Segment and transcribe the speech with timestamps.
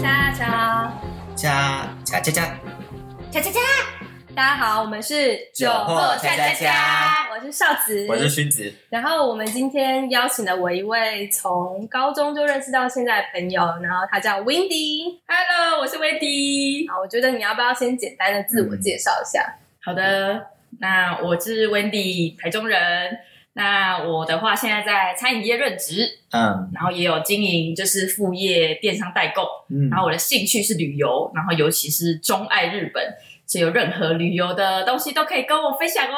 [0.00, 0.92] 加加。
[1.34, 2.42] 加加，
[3.32, 3.58] 恰恰恰！
[4.34, 7.28] 大家好，我们是酒后恰恰恰。
[7.29, 8.72] 我是少子，我是勋子。
[8.88, 15.18] 然后我们今天邀请了我一位从高中就认识到现在的朋友，然后他叫 Windy。
[15.26, 16.90] Hello，我是 Windy。
[16.90, 19.56] 好，我觉得你要不要先简单的自我介绍一下？
[19.82, 20.46] 好的，
[20.80, 22.78] 那我是 Windy，台中人。
[23.52, 29.42] 那我的话，现在在餐饮业任职，嗯然后也有经营就是副业电商代购。
[29.68, 33.02] 嗯然后我的兴趣是旅游，然后尤其是钟爱日本，
[33.46, 36.14] 所以有任何旅游的东西都可以跟我分享哦。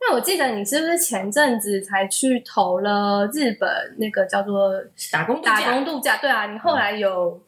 [0.00, 3.68] 那我记得你是不是前阵子才去投了日本
[3.98, 4.72] 那个叫做
[5.12, 6.16] 打工度假打工度假？
[6.16, 7.40] 对啊，你后来有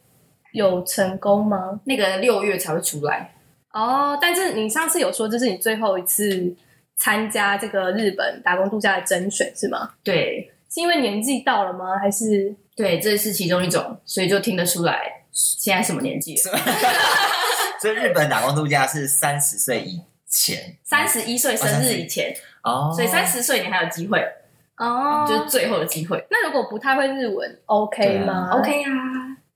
[0.52, 1.80] 有成功吗？
[1.84, 3.32] 那个六月才会出来，
[3.72, 6.54] 哦，但是你上次有说这是你最后一次
[6.96, 9.90] 参加这个日本打工度假的甄选是吗？
[10.04, 11.98] 对是因为年纪到了吗？
[11.98, 16.58] 还是对，这是其中一种，所以就听得出来现在什么年纪了。
[17.80, 20.00] 所以日本打工度假是三十岁以
[20.32, 24.18] 前，三十一岁生日以前，哦，所以三十岁你还有机会，
[24.78, 25.26] 哦。
[25.28, 26.26] 就是最后的机会。
[26.30, 28.90] 那如果不太会日文，OK 吗、OK 啊，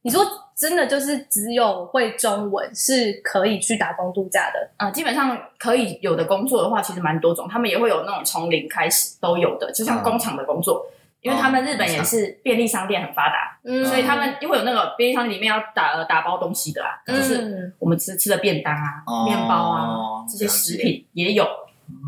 [0.03, 4.71] 你说真的就是只有会中文是可以去打工度假的？
[4.77, 10.87] 啊、基本上可以有的工作的话，其实蛮多种，他们也会有那种从零开始都有的，就像工厂的工作，
[11.27, 13.85] 因为他们日本也是便利商店很发达，嗯。
[13.85, 21.47] 所以他们就会有那个便利商店里面要打呃打包东西的啊，就是嗯我们吃吃的便当啊、哦面包啊这些食品也有。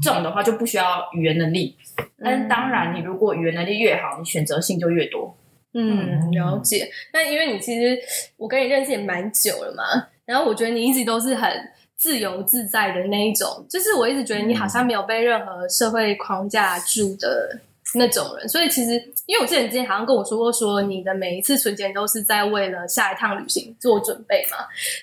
[0.02, 1.76] 这种的话就不需要语言能力，
[2.20, 5.36] 但是当然，你如果语言能力越好，你选择性就越多。
[5.72, 6.90] 嗯，了解。
[7.12, 7.96] 那因为你其实
[8.36, 9.84] 我跟你认识也蛮久了嘛，
[10.26, 11.48] 然后我觉得你一直都是很
[11.94, 17.60] 自由自在的那一种，就是我一直觉得你好像没有被任何社会框架住的
[17.94, 18.48] 那种人。
[18.48, 18.92] 所以其实，
[19.26, 24.58] 因为我记得你之前好像跟我说过，说你的每一次存钱都是在为了下一趟旅行做准备嘛，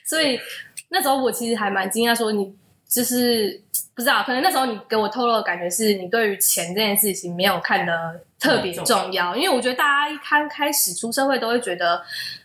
[0.05, 0.39] 所以
[0.89, 2.53] 那时候我其实还蛮惊讶，说你
[2.87, 3.59] 就是
[3.93, 12.01] 不知道，可能那时候你给我透露的感觉是你对于钱这件事情没有看得特别重要，因为我觉得大家一刚开始出社会都会觉得，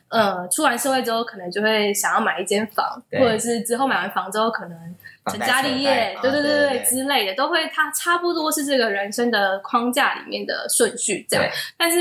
[0.08, 4.96] 呃，出完社会之后可能就会想要买一间房，或者是之后买完房之后可能
[5.30, 11.44] 成家立业，对对对对对之类的，都会它差不多是这个人生的框架里面的顺序这样。
[11.76, 11.98] 但是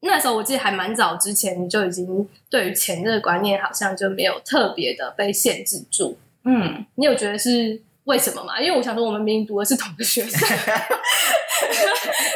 [0.00, 6.18] 那时候我记得还蛮早之前，你就已经对于钱这个观念好像就没有特别的被限制住。
[6.44, 8.60] 嗯，你有觉得是为什么吗？
[8.60, 10.46] 因为我想说，我们明明读的是同个学校，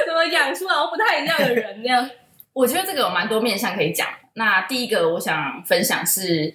[0.07, 2.09] 怎么养出来不太一样的人那样？
[2.53, 4.07] 我觉得这个有蛮多面向可以讲。
[4.35, 6.55] 那第一个我想分享是，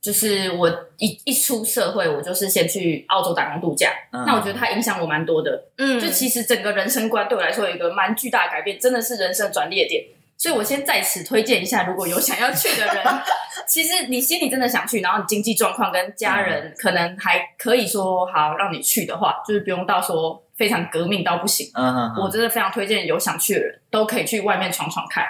[0.00, 3.90] 就是我一一出社会，我就是先去澳洲打工度假。
[4.12, 10.04] 嗯那我觉得它影响我蛮多的，嗯就其实整个人生观对我来说有一个蛮巨大的改变，真的是人生转捩点。
[10.38, 13.04] 所以我先在此推荐一下，如果有想要去的人，
[13.68, 21.70] 其实你心里真的想去，然后你经济状况跟家人可能还可以说好让你去的话，就是不用到说非常革命到不行。
[21.74, 25.22] 嗯嗯嗯，我真的非常推荐有想去的人都可以去外面闯闯看。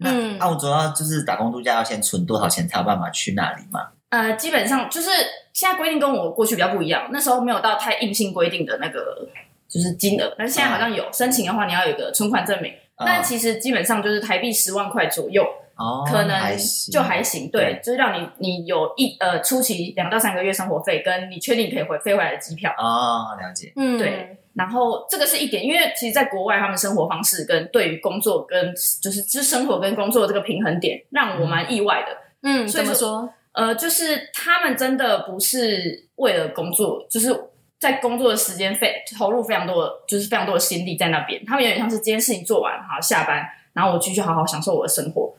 [0.00, 3.80] 嗯那澳洲要就是打工度假要先存多少钱才有办法去那里嘛？
[4.14, 5.10] 呃，基本上就是
[5.52, 9.26] 现在规定跟我过去比较不一样，那时候没有到太硬性规定的那个
[9.68, 12.70] 就是金额，但是现在好像有、申请的话，你要有一个存款证明。
[12.70, 15.42] 嗯但其实基本上就是台币十万块左右，
[15.74, 17.50] 哦，可能还行就还行。
[17.50, 22.72] 对，就是让你你有一呃初期两到三个月生活费，跟你确定可以回飞回来的机票。
[22.78, 23.72] 哦，了解。
[23.74, 32.16] 嗯对，然后这个是一点，因为其实在国外，他们生活方式跟对于工作跟就是就是生活跟工作的这个平衡点，让我蛮意外的。
[32.44, 33.28] 嗯，所以怎么说？
[33.54, 37.34] 呃，就是他们真的不是为了工作，就是
[37.80, 41.44] 在工作的时间费投入非常多的，就是非常多的心力在那边。
[41.44, 45.34] 他们有点像是这件事情做完，好下班，然后我继续好好享受我的生活，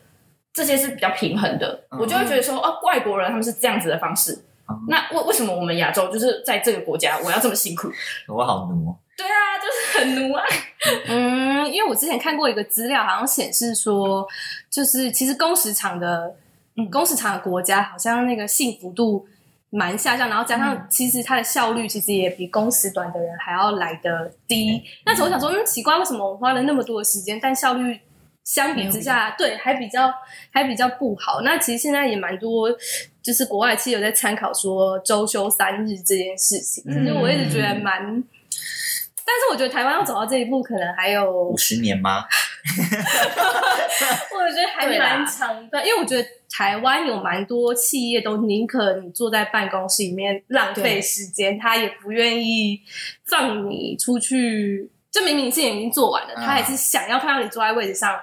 [0.54, 1.84] 这些是比较平衡的。
[1.92, 4.34] 嗯我就会觉得说，哦，外国人他们是这样子的方式，
[4.70, 7.90] 嗯那为为什么我们亚洲就是在这个国家我要这么辛苦？
[8.34, 8.96] 我好奴哦。
[9.18, 10.44] 对啊，就是很奴啊。
[11.08, 14.28] 嗯，因为我之前看过一个资料，好像显示说，
[14.70, 16.36] 就是其实工时长的，嗯
[16.92, 19.26] 工时长的国家好像那个幸福度
[19.70, 24.84] 蛮下降，然后加上其实它的效率其实也比工时短的人还要来得低。
[25.06, 28.00] 那时候我想说，嗯，奇怪，为什么我花了那么多的时间，但效率
[28.44, 30.14] 相比之下，对，还比较
[30.52, 31.42] 还比较不好。
[31.42, 32.70] 那其实现在也蛮多，
[33.22, 38.24] 就是国外其实有在参考说周休三日这件事情，其实我一直觉得蛮。
[39.26, 42.24] 但是我觉得台湾要走到这一步，可能还有，我五十年吗？
[44.32, 52.80] 我觉得还蛮长的，因为我觉得台湾有蛮多企业都宁可你坐在办公室里面浪费时间，他也不愿意
[53.26, 54.92] 放你出去。
[55.12, 58.20] 这明明事情已经做完了，他还是想要看到你坐在位置上，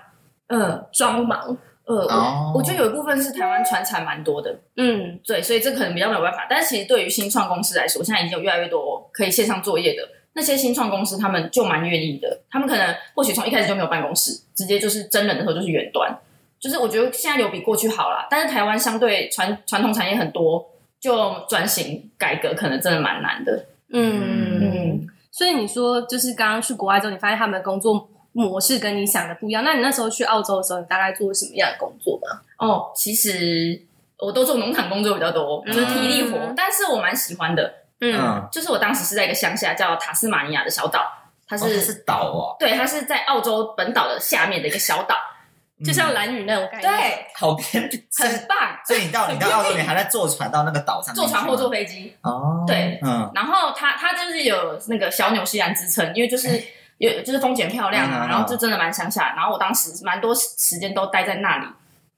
[0.48, 1.56] 嗯，装忙。
[1.84, 6.46] 呃，我我觉得有一部分是台湾传产蛮多的，嗯，对，所以这可能比较没有办法。
[6.48, 12.40] 但是其实对于新创公司来说，现在已经有越来越多可以线上作业的那些新创公司，他们就蛮愿意的。
[12.50, 16.16] 他们可能或许从一开始就没有办公室，直接就是真人的时候就是远端。
[16.58, 20.64] 就是我觉得现在有比过去好啦，但是台湾相对传传统产业很多，
[21.00, 23.66] 就转型改革可能真的蛮难的。
[23.92, 29.64] 嗯嗯，所以你说就是刚刚去国外之后，你发现他们的工作模式跟你想的不一样。
[29.64, 32.40] 那你那时候去澳洲的时候，你大概做什么样的工作吗？
[32.58, 33.82] 哦，其实
[34.18, 37.81] 我都做农场工作比较多，就是体力活，嗯、但是我蛮喜欢的。
[38.02, 41.10] 嗯，就是我当时是在一个乡下叫塔斯马尼亚的小岛，
[41.48, 45.16] 它是、哦、它是岛哦，对，它是在澳洲本岛的下面的一个小岛。
[45.84, 48.56] 就像蓝屿那种感觉，对，好偏，很棒。
[48.86, 52.62] 所以你到你到澳洲，你还在坐船到那个岛上，坐船或坐飞机哦。
[52.64, 53.28] 对，嗯。
[53.34, 56.62] 然后它它就是有那个小纽西兰之称，因为就是
[56.98, 59.34] 有就是风景漂亮啊，然后就真的蛮乡下。
[59.34, 61.66] 然后我当时蛮多时间都待在那里。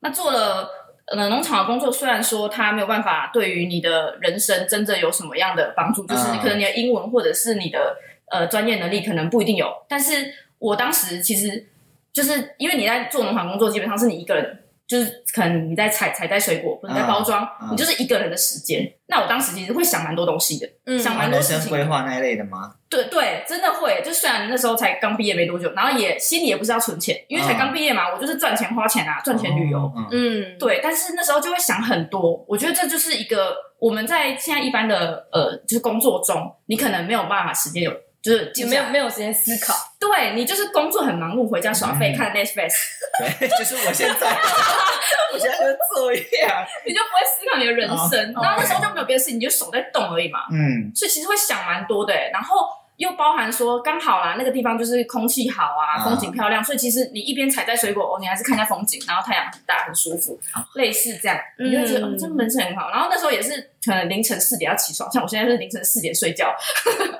[0.00, 0.68] 那做了
[1.06, 7.96] 呃农场的工作，虽然说它没有办法对于你的人生真正有什么样的帮助，就是可能你的英文或者是你的
[8.30, 9.66] 呃专业能力可能不一定有。
[9.88, 11.66] 但是我当时其实。
[12.14, 14.56] 就是因为你在做农场工作，基本上是你一个人，
[14.86, 18.86] 就是可能你在采采摘水果，或者在包装，嗯嗯、你就是一个人的时间。
[19.06, 21.70] 那我当时其实会想蛮多东西的，嗯、想蛮多事情。
[21.70, 22.74] 规划那一类的吗？
[22.88, 24.02] 对对，真的会。
[24.04, 29.92] 就虽然那时候才刚毕业没多久，然后也心里也不是要存钱，因为才刚毕业嘛，我就是赚钱花钱啊，赚钱旅游。
[29.96, 30.80] 嗯，嗯对。
[30.82, 37.92] 但是那时候就会想很多，我觉得这就是一个我们在现在一般的呃，就是工作中，你可能没有办法时间有。
[38.24, 42.72] 就是就没有没有时间思考， 对，你就是工作很忙碌，回家耍废、嗯、看 Netflix，
[43.38, 44.34] 对，就是我现在，
[45.32, 52.66] 我现在就做一样，你就不会思考你的人生，然后那时候就没有别的事情，你就手在动而已嘛，嗯，所以其实会想蛮多的，然后。
[52.96, 60.38] 又包含说刚好啦，那个地方就是空气好啊，风景漂亮，所以其实你一边采摘水果哦，你还是看一下风景，然后太阳很大，很舒服，
[60.74, 62.90] 类似这样，你就会觉得哦，这门是很好。
[62.90, 66.54] 然后那时候也是可能凌晨四点要起床，像我现在是凌晨四点睡觉，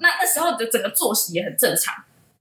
[0.00, 1.94] 那那时候的整个作息也很正常，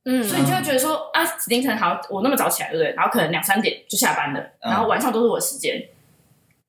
[0.05, 2.91] 嗯，所以你就会觉得说啊，凌晨好，我那么早起来对不对？
[2.95, 5.79] 然后可能两三点就下班了，然后晚上都是我的时间，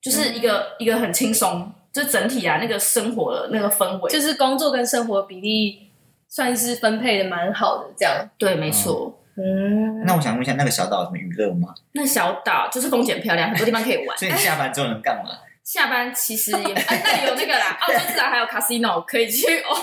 [0.03, 1.73] 就是一个一个很轻松。
[1.97, 5.91] 就整体啊，那个生活的那个氛围，就是工作跟生活比例
[6.29, 8.29] 算是分配的蛮好的，这样。
[8.37, 9.19] 对，没错。
[9.39, 11.69] 嗯，那我想问一下，那个小岛有什么娱乐吗？
[11.93, 14.17] 那小岛就是风景漂亮，很多地方可以玩。
[14.19, 15.31] 所以你下班之后能干嘛？
[15.65, 19.75] 下班其实也，哎，那里有那个啦，澳洲自然还有 casino 可以去哦。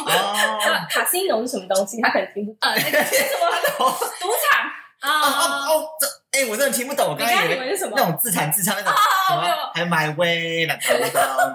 [0.89, 1.99] casino 是什么东西？
[2.01, 2.57] 他可能听不懂。
[2.61, 3.33] 呃，那个是什
[3.79, 3.91] 么？
[4.21, 4.63] 赌场
[5.01, 5.09] 啊？
[5.19, 6.07] 哦哦，这。
[6.33, 7.09] 哎，我真的听不懂。
[7.11, 10.97] 我刚才以为是什么那种自弹自唱那种什么，还有 My Way，那种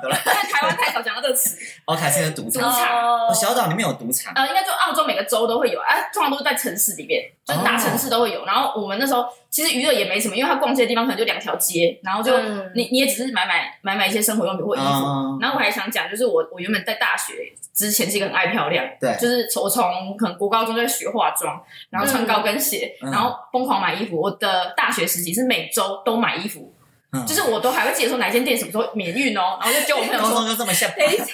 [0.01, 0.09] 的。
[0.25, 1.59] 在台湾太少讲到这个词。
[1.85, 2.63] 哦，卡西诺赌场。
[2.71, 4.33] 哦，小岛里面有赌场。
[4.37, 8.45] 呃，应该就澳洲每个州都会有，哎，通常都是在城市里面，就是大城市都会有。
[8.45, 12.39] 然后我们那时候其实娱乐也没什么，因为他逛街的地方可能就两条街，然后就
[12.75, 15.39] 你你也只是买买买买一些生活用品或衣服。
[15.41, 17.35] 然后我还想讲，就是我我原本在大学
[17.75, 21.61] 之前是一个很爱漂亮，对，就是我从可能国高中就在学化妆，
[21.91, 24.21] 然后穿高跟鞋，然后疯狂买衣服。
[24.21, 26.75] 我的大学时期是每周都买衣服，
[27.27, 30.91] 就是我都还会记得说哪间店什么时候免运哦，然后就叫我朋友 说，就这么像。
[30.97, 31.25] 等一下，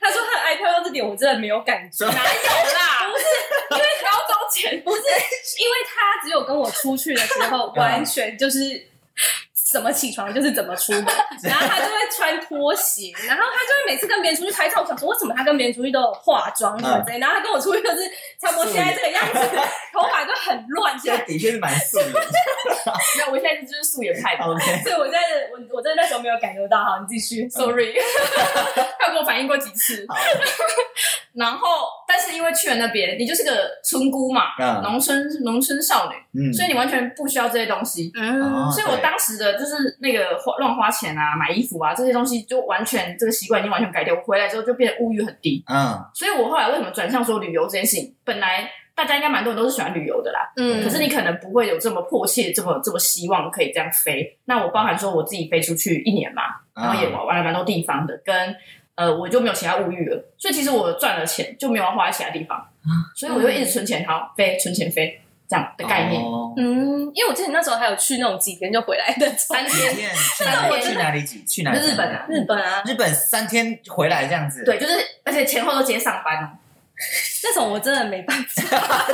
[0.00, 3.06] 他说他爱漂亮这点我真的没有感觉， 哪有啦？
[3.10, 3.24] 不是
[3.70, 5.02] 因为高中前，不是
[5.58, 8.88] 因为他只有跟我出去的时候， 完全就是。
[9.72, 11.04] 怎么起床 就是怎么出门，
[11.42, 17.98] 然后他就会穿拖鞋，然后他就会每次跟别人出去拍照，我想说为什么他跟别人出去都有化妆什么之类，然后他跟我出去就是
[18.40, 19.38] 差不多现在这个样子，
[19.92, 22.12] 头发就很乱，现在的确是蛮素颜。
[22.12, 24.44] 没有，我现在就是素颜派的。
[24.82, 25.18] 所以我在
[25.52, 27.94] 我我在那时候没有感觉到，好，你继续，Sorry，
[28.98, 30.06] 他有跟我反映过几次。
[31.34, 33.50] 然后，但是因为去了那边，你就是个
[33.82, 34.42] 村姑嘛，
[34.82, 38.12] 农村农村少女，所以你完全不需要这些东西。
[38.14, 44.14] 嗯，所以我当时的就是那个花乱花钱啊，买衣服啊这些东西，就完全这个习惯已经完全改掉。
[44.14, 45.64] 我回来之后就变得物欲很低。
[45.66, 48.14] 嗯，所以我后来为什么转向说旅游这件事情？
[48.24, 50.52] 本来大家应该蛮多人都是喜欢旅游的啦。
[50.56, 54.38] 嗯，可是你可能不会有这么迫切、这么这么希望可以这样飞。
[54.44, 56.42] 那我包含说我自己飞出去一年嘛，
[56.74, 58.54] 然后也玩玩了蛮多地方的，跟。
[58.96, 62.66] 呃，我就没有其他物欲了，所以其实我赚了钱就没有花在其他地方，
[63.14, 66.22] 所以我就一直存钱，好飞，存钱飞这样的概念。
[66.56, 71.78] 嗯，因为我记得那时候还有去那种几天就回来的三天，三天去哪里几去哪里？
[71.78, 74.64] 日本啊，日本啊，日本三天回来这样子。
[74.64, 76.48] 对，就是而且前后都直接上班哦。
[77.44, 78.62] 那种我真的没办法。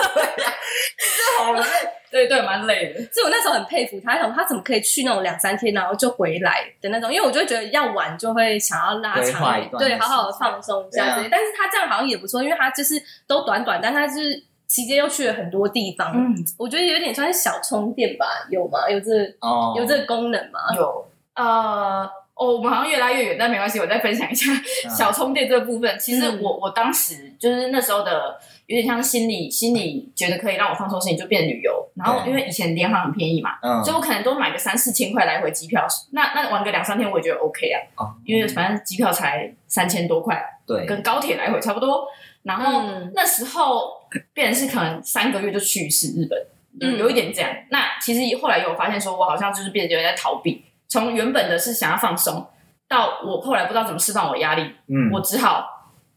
[2.11, 3.01] 对 对对，蛮累的。
[3.13, 7.13] 所以我那时候很佩服他，想他怎么可以去那种两三天，然后就回来的那种。
[7.13, 11.17] 因为我就觉得要玩就会想要拉长一点，对，好好的放松一下。
[11.31, 12.95] 但是他这样好像也不错，因为他就是
[13.27, 16.13] 都短短，但他是期间又去了很多地方。
[16.15, 18.27] 嗯，我觉得有点算是小充电吧？
[18.51, 18.89] 有吗？
[18.89, 19.11] 有这
[19.41, 20.61] 哦，有这个功能吗？
[20.77, 22.09] 有，呃。
[22.35, 24.51] 哦，我们好像越来越远，但没关系，我再分享一下
[24.89, 25.95] 小充电这个部分。
[25.95, 28.37] 嗯、其实我我当时就是那时候的，
[28.67, 31.87] 有点像心理心理觉得可以让我放松的事情，就变旅游。
[31.95, 35.87] 然后因为以前联航很便宜嘛，嗯、所以我可能都买个三四千块来回机票。
[36.13, 37.79] 那那玩个两三天，我也觉得 OK 啊。
[37.97, 42.07] 哦、因为反正机票才三千多块，对，跟高铁来回差不多。
[42.43, 42.83] 然后
[43.15, 44.01] 那时候
[44.33, 46.47] 变成是可能三个月就去一次日本，
[46.81, 47.51] 嗯，有一点这样。
[47.71, 50.65] 那其实后来有发现，说我好像就是变得有点在逃避。
[50.93, 52.47] 从原本的是想要放松，
[52.87, 55.67] 到我后来不知道怎么释放我压力，嗯，我只好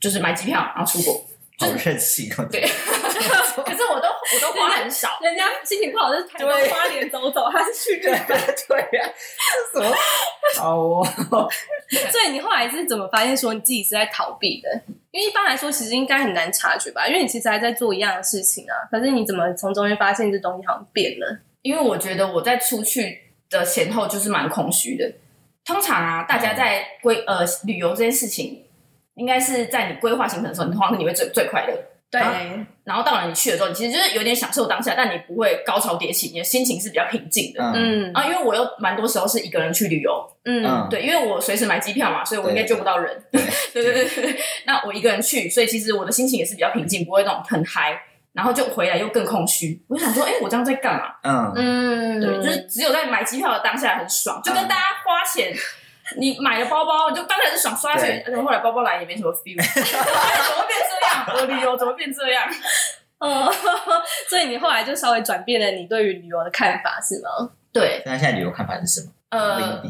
[0.02, 1.14] 就是买机票然后出国，
[1.60, 2.44] 好任性啊！
[2.52, 9.10] 对， 可是我都我都花很少，人家心情不好就是台湾花莲走走，他是去日本，对呀，
[9.74, 9.96] 这什么？
[10.60, 11.08] 好哦，
[12.12, 14.70] 所以你后来是怎么发现说你自己是在逃避的？
[15.12, 21.40] 因为一般来说其实应该很难察觉吧，因为你其实还在做一样的事情啊，可是你怎么从中间发现这东西好像变了？
[21.62, 23.22] 因为我觉得我在出去。
[23.58, 25.12] 的前后就是蛮空虚的。
[25.66, 28.64] 通常啊，大家在规呃旅游这件事情，
[29.16, 31.74] 应该是在你规划行程的时候，你通常你会最最快乐。
[32.12, 32.22] 对。
[32.84, 37.64] 然后到了你去的时候，你其实就是有点享受当下，但你不会高潮迭起，你的心情是比较平静的。
[37.74, 38.12] 嗯。
[38.14, 40.24] 啊，因为我又蛮多时候是一个人去旅游。
[40.44, 40.88] 嗯。
[40.88, 43.24] 对，因为我随时买机票嘛，所以我应该救不到人。
[43.32, 44.36] 对对对对。
[44.66, 48.00] 那我一个人去，所以其实我的心情也是比较平静，不会那种很嗨。
[48.36, 51.16] 然后就回来又更空虚，我就想说，哎，我这样在干嘛？
[51.24, 55.54] 嗯嗯，对，就是只有在买机票的当下很爽，就跟大家花钱，
[56.18, 61.26] 你买了包包，就刚开始爽刷下去，而且后来包包来也没什么 feel， 怎么变这样？
[61.34, 62.46] 我旅游怎么变这样？
[63.20, 63.46] 嗯，
[64.30, 67.50] 所以你后来就稍微转变了你对于旅游的看法，是吗？
[67.72, 68.04] 对。
[68.06, 69.08] 那现在旅游看法是什么？
[69.30, 69.82] 呃，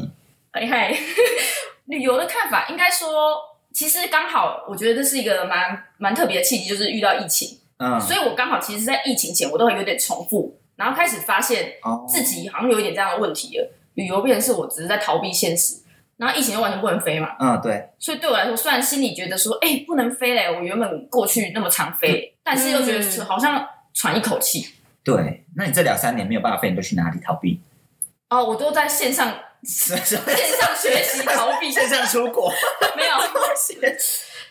[0.54, 0.94] 厉害，
[1.86, 3.36] 旅游的看法应该说，
[3.72, 7.58] 其实刚好我觉得这是一个蛮蛮特别的契机，就是遇到疫情。
[7.78, 11.74] 嗯，所以我刚好其实，在疫情前，我都会有点重复，然后开始发现
[12.08, 13.64] 自己好像有一点这样的问题了。
[13.64, 15.76] 哦、旅游变成是我只是在逃避现实，
[16.16, 17.36] 然后疫情又完全不能飞嘛。
[17.38, 17.90] 嗯，对。
[17.98, 24.68] 所以对我来说，虽然心里觉得说，哎、欸，不能飞嘞，我原本过去那么常飞，嗯、但是又觉得好像喘一口气。
[25.04, 27.60] 对，那你这两三年没有办法飞，你都去哪里逃避？
[28.28, 30.18] 哦，我都在线上 线上
[30.76, 32.50] 学习逃避，线上出国
[32.96, 33.14] 没有。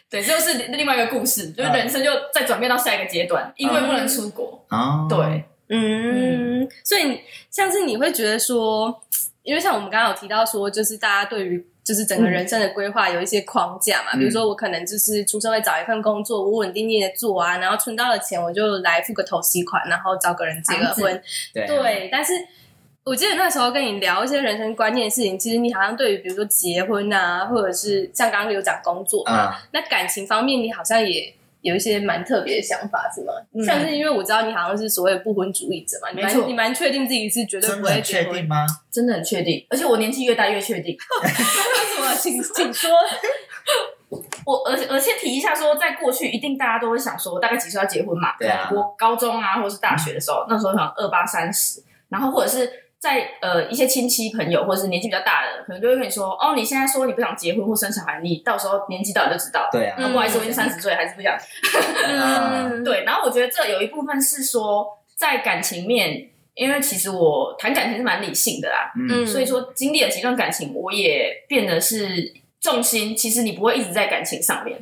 [0.09, 4.63] 对，这就是另外一个故事，就是人生就再转变到下一个阶段，因为不能出国。
[4.69, 9.01] 哦，对，嗯，所以像是你会觉得说，
[9.43, 21.21] 因为像我们刚刚有提到说，就是大家对于就是整个人生的规划有一些框架嘛，比如说我可能就是出社会找一份工作，我稳定定的做啊，然后存到了钱，我就来付个头期款，然后找个人结个婚。
[21.53, 22.33] 对，但是。
[23.05, 31.31] 我记得那时候跟你聊一些人生观念的事情，其实你好像对于比如说结婚啊，或者是像刚刚有讲工作啊，嗯、那感情方面你好像也
[31.61, 33.33] 有一些蛮特别的想法，是吗？
[33.53, 38.65] 嗯、像是因为我知道你好像是所谓不婚主义者嘛，没错错，你蛮确定自己是绝对不会结婚的确定吗？
[38.91, 40.97] 真的很确定，而且我年纪越大越确定。
[41.21, 42.15] 为什么？
[42.15, 42.89] 请请说。
[44.45, 48.35] 我而且而且提一下说，在过去一定大家都会想说，大概几岁要结婚嘛？
[48.39, 48.71] 对啊。
[48.73, 52.81] 我高中啊，或者是大学的时候，嗯、那时候可能二八三十，然后或者是。
[53.05, 61.37] 在呃一些亲戚朋友或者是年纪比较大的，可能就会跟你说：“哦，你现在说你不想结婚或生小孩，你到时候年纪到了就知道。”对啊，不好意思，我已经三十岁还是不想。
[62.09, 63.03] 嗯，对。
[63.03, 73.15] 然后我觉得这有一部分是说在感情面，因为其实我谈感情是蛮理性的啦，嗯，所以说经历了几段感情，我也变得是重心。
[73.15, 74.79] 其实你不会一直在感情上面，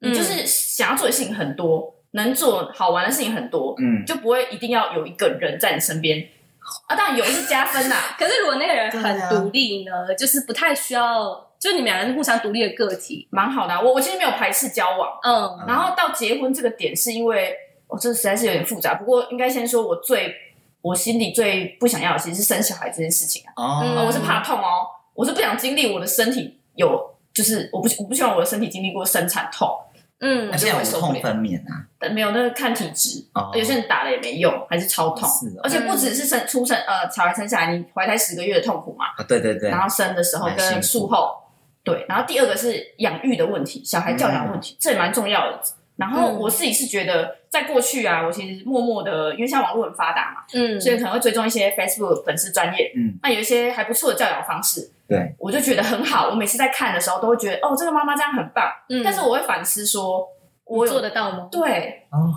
[0.00, 6.22] 你就是想要做的事情很多，能做好玩的事情很多，嗯，就不会一定要有一个人在你身边。
[6.88, 7.96] 啊，当然有是加分呐。
[8.18, 13.80] 可是如果那个人很独立呢，啊、就是不太需要，就你们两个人是互相独立的个体，蛮好的、啊。
[13.80, 15.66] 我我其实没有排斥交往，嗯。
[15.66, 17.54] 然后到结婚这个点，是因为
[17.88, 18.94] 我、哦、这实在是有点复杂。
[18.94, 20.34] 不过应该先说，我最
[20.80, 23.52] 我心里最不想要的，其实是生小孩这件事情啊。
[23.56, 29.68] 哦、嗯，我是怕痛哦，我是不想经历我的身体有，就是我不我不希望我的身体经历过生产痛。
[30.24, 33.24] 嗯，而且有痛分娩啊，没有，那个看体质，
[33.54, 35.28] 有些人打了也没用，还是超痛。
[35.64, 39.06] 而且不只是生出生，呃，小孩生下来，你怀胎十个月的痛苦嘛。
[39.16, 39.68] 啊，对对对。
[39.68, 41.34] 然后生的时候跟术后，
[41.82, 42.06] 对。
[42.08, 45.60] 然后第二个是养育的问题，小孩教养问题，这也蛮重要的。
[46.02, 54.90] 然后我自己是觉得，在过去啊，我其实默默的，因为像网络很发达嘛，嗯，所以可能会追踪一些 Facebook 粉丝专业，嗯，那有一些还不错的教养方式。
[55.08, 56.28] 对，我就觉得很好。
[56.28, 58.68] 我每次在看的时候，都会觉得哦，这个妈妈这样很棒。
[58.88, 60.26] 嗯，但是我会反思说，
[60.64, 61.48] 我做得到吗？
[61.52, 62.34] 对，哦，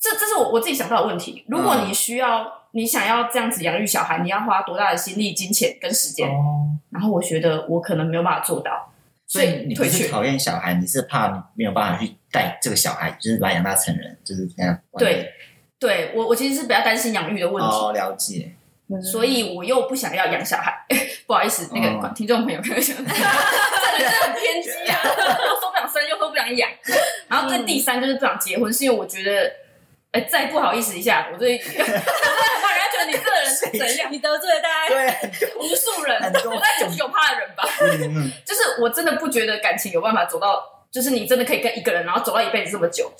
[0.00, 1.44] 这这是我我自己想到的问题。
[1.46, 6.28] 如果你需要，嗯、你想要这样子养育小孩，你要花多大的心力、金钱跟时间？
[6.28, 8.90] 哦，然后我觉得我可能没有办法做到，
[9.26, 14.78] 所以你不是讨厌小孩，你是怕你没有办法去带这个小孩，就是把他养大成人，就是这样。
[14.98, 15.32] 对，
[15.78, 17.68] 对我我其实是比较担心养育的问题。
[17.70, 18.52] 哦，了解。
[19.02, 20.72] 所以我又不想要养小孩，
[21.26, 26.70] 不好意思，那个听众朋友可能想， 这人真的是很偏激啊，说不想生又说不想养，
[27.26, 29.52] 然后这第三就是不想结婚，是因为我觉得，
[30.12, 31.58] 哎，再不好意思一下，我这，
[33.72, 37.64] 怎样，你得罪了大概 无数人，我在九十九趴的人吧，
[38.44, 43.12] 就是我真的不觉得感情有办法走到，就是你真的可以跟一个人，然后走到一辈子这么久。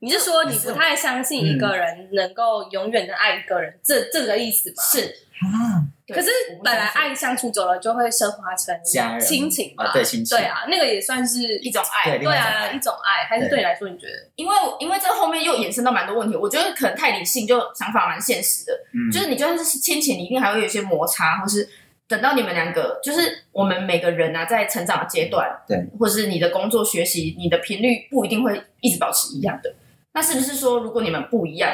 [0.00, 4.76] 你是说你不太相信一个人能够永远的爱一个人，嗯、这这个意思吗？
[4.80, 6.28] 是啊，可是
[6.64, 8.74] 本来爱相处久了就会升华成
[9.20, 13.58] 亲情嘛，对亲情，对啊，那个也算是一种爱，对啊，一种爱，还是对。
[13.58, 14.12] 你来说你觉得？
[14.34, 21.68] 因为因为这后面又衍生到蛮多问题，我觉得可能太理性，就想法蛮现实的，嗯，就是你就算是亲情，你一定还会有一些摩擦，或是
[22.08, 29.72] 等到你们两个，就是我们每个人啊，在成长的阶段，对，或是你的工作学习，你的频率不一定会一直保持一样的。
[30.14, 31.70] 那是不是说，如果你们不一样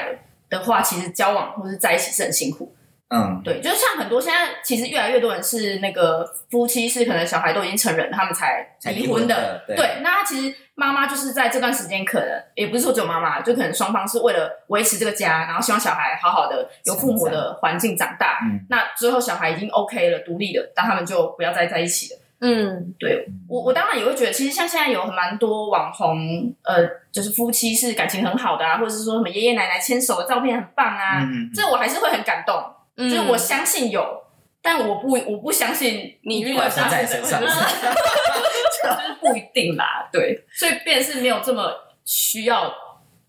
[0.50, 2.74] 的话，其实交往或是在一起是很辛苦？
[3.08, 9.62] 嗯，对，就是像很多现在其实越来越多人是那个夫妻是可能小孩都已经成人，他们才离婚的。
[9.66, 18.40] 对，对，那他其实妈妈就是在这段时间，可能也不是说只有妈妈，就可能双方是为了维持这个家，然后希望小孩好好的有父母的环境长大。
[18.42, 22.20] 嗯，那之后小孩已经 OK 了，独立了，但他们就不要再在一起了。
[22.40, 26.18] 嗯，对我，我当然也会觉得，其实像现在有蛮多网红，
[26.64, 32.62] 呃，就是夫妻是感情很好的啊，或者是说什么爷爷奶奶牵手的照片很棒啊，嗯、这我还是会很感动。
[32.96, 34.24] 嗯、就是我相信有，
[34.62, 40.08] 但我不，我不相信你遇到他是真的， 就是不一定啦。
[40.12, 41.72] 对，所以便是没有这么
[42.04, 42.72] 需要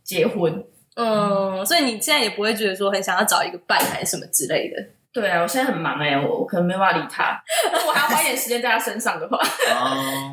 [0.04, 0.64] 结婚。
[0.96, 4.76] 嗯，所以你现在也不会觉得说很想要找一个伴还是什么之类的。
[5.16, 7.42] 对啊，我现在很忙哎、欸，我我可能没办法理他，
[7.88, 9.40] 我还要花一点时间在他身上的话。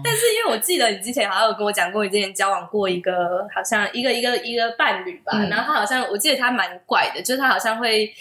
[0.02, 8.12] 但是因为我记得你之前好像有跟我讲过，你之前交往过一个好像一个一个一个伴侣吧，嗯、然后他好像我记得他蛮怪的，就是他好像会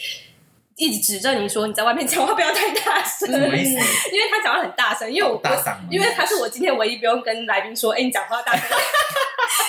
[0.81, 5.39] 一直指着你说你在外面讲话不要太大声，因为他讲话很大声，因为我
[5.91, 8.63] 因为他是我今天唯一不用跟来宾说，哎，你讲话大声。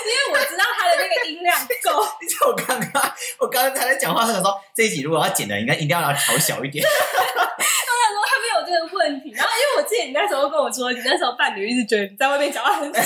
[0.06, 2.02] 因为我知道他的那个音量够。
[2.22, 6.82] 你知道我刚刚，我刚刚他在讲话的时候，这一集如果要剪的，应该一定要让它调小一点。
[6.88, 13.00] 他想说他没有这个问题，然后因为我记得你那时候跟我说，你那时候伴侣一直觉得你在外面讲话很吵。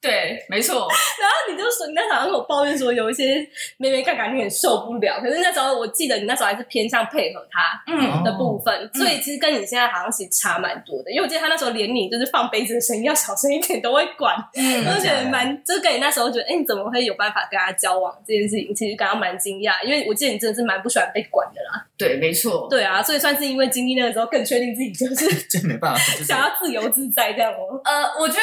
[0.00, 0.86] 对，没错。
[1.20, 3.44] 然后你就说，你那时候好像跟我抱怨说，有一些
[3.78, 5.20] 妹妹看感觉很受不了。
[5.20, 11.10] 可是那时候我记得你那时候还是偏向配合他嗯的部分，嗯、所以其实跟你现在好像其实差蛮多的。
[11.10, 19.82] 因为我记得他那时候连你就是放杯子的声音要小声一点都会管，嗯，我就觉得蛮，就是跟你那时候觉得，哎，你怎么会有办法跟他交往这件事情，其实感到蛮惊讶。
[19.82, 21.84] 因为我记得你真的是蛮不喜欢被管的啦。
[21.96, 22.68] 对，没错。
[22.70, 27.80] 对啊，所以算是因为经历那个时候，更确定自己就是 真没办法，想要自由自在这样哦。
[27.84, 28.42] 呃，我觉得。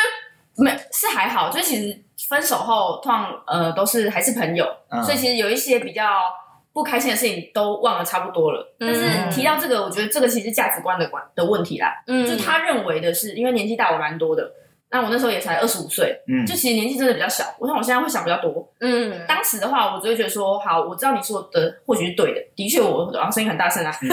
[0.57, 6.03] 没是还好，就其实分手后，通常呃都是还是朋友，嗯、所以其实有一些比较
[6.73, 8.75] 不开心的事情都忘了差不多了。
[8.79, 12.03] 嗯、但是提到这个，我觉得这个其实价值观的关的问题啦。
[12.07, 14.51] 嗯，就他认为的是，因为年纪大我蛮多的。
[14.95, 17.43] 那我那时候也才二十五岁，嗯，就其实年纪真的比较小。
[17.59, 24.07] 我想我现在会想比较多，嗯，当时的话，我就会觉得说，好，我知道你说的或许是对的，的确我啊声音很大声啊，就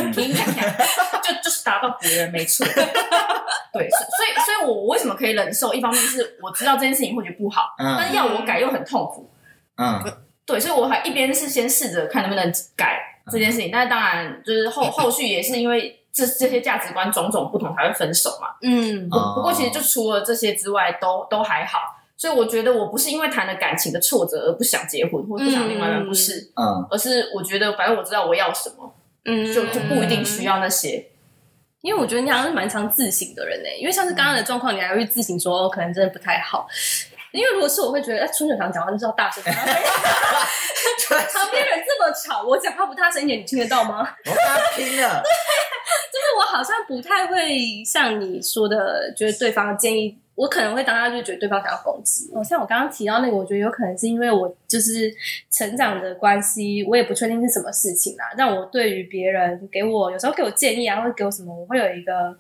[1.45, 2.67] 就是打到别人没错，
[3.73, 5.73] 对，所以所以我我为什么可以忍受？
[5.73, 9.31] 一方面是我知道这件事情或许不好，嗯，但是要我改又很痛苦，
[9.77, 10.03] 嗯，
[10.45, 12.99] 对，所以我还一边是先试着看能不能改
[13.31, 15.97] 这件事情，但是当然就是后 后续也是因为。
[16.13, 18.49] 这这些价值观种种不同才会分手嘛。
[18.63, 21.79] 嗯，不不过其实就除了这些之外，都都还好。
[22.17, 26.53] 所以我觉得我不是因为谈了感情的挫折而不想结婚，或者不想另外一半，不是。
[26.55, 28.95] 嗯，而是我觉得反正我知道我要什么，
[29.25, 31.09] 嗯，就就不一定需要那些。
[31.81, 36.69] 因为我觉得你好像是蛮常自省的人呢，因为像是刚刚的状况，你还会自省说可能真的不太好。
[37.33, 39.43] 因为如果是我会觉得，哎，春水堂讲话就是要大声。
[41.13, 44.01] 旁边人这么吵，我讲话不大声一点，你听得到吗？
[44.25, 45.23] 我跟他听了。
[46.13, 52.31] 就是我好像不太会像你说的，觉得对方的建议，我可能会当下就觉得对方想要攻击。
[52.35, 55.13] 哦，像我刚刚提到那个，我觉得有可能是因为我就是
[55.51, 62.37] 成长的关系，我也不确定是什么事情啦，让我对于别人给我有时候给我建议啊，或者给我什么，我会有一个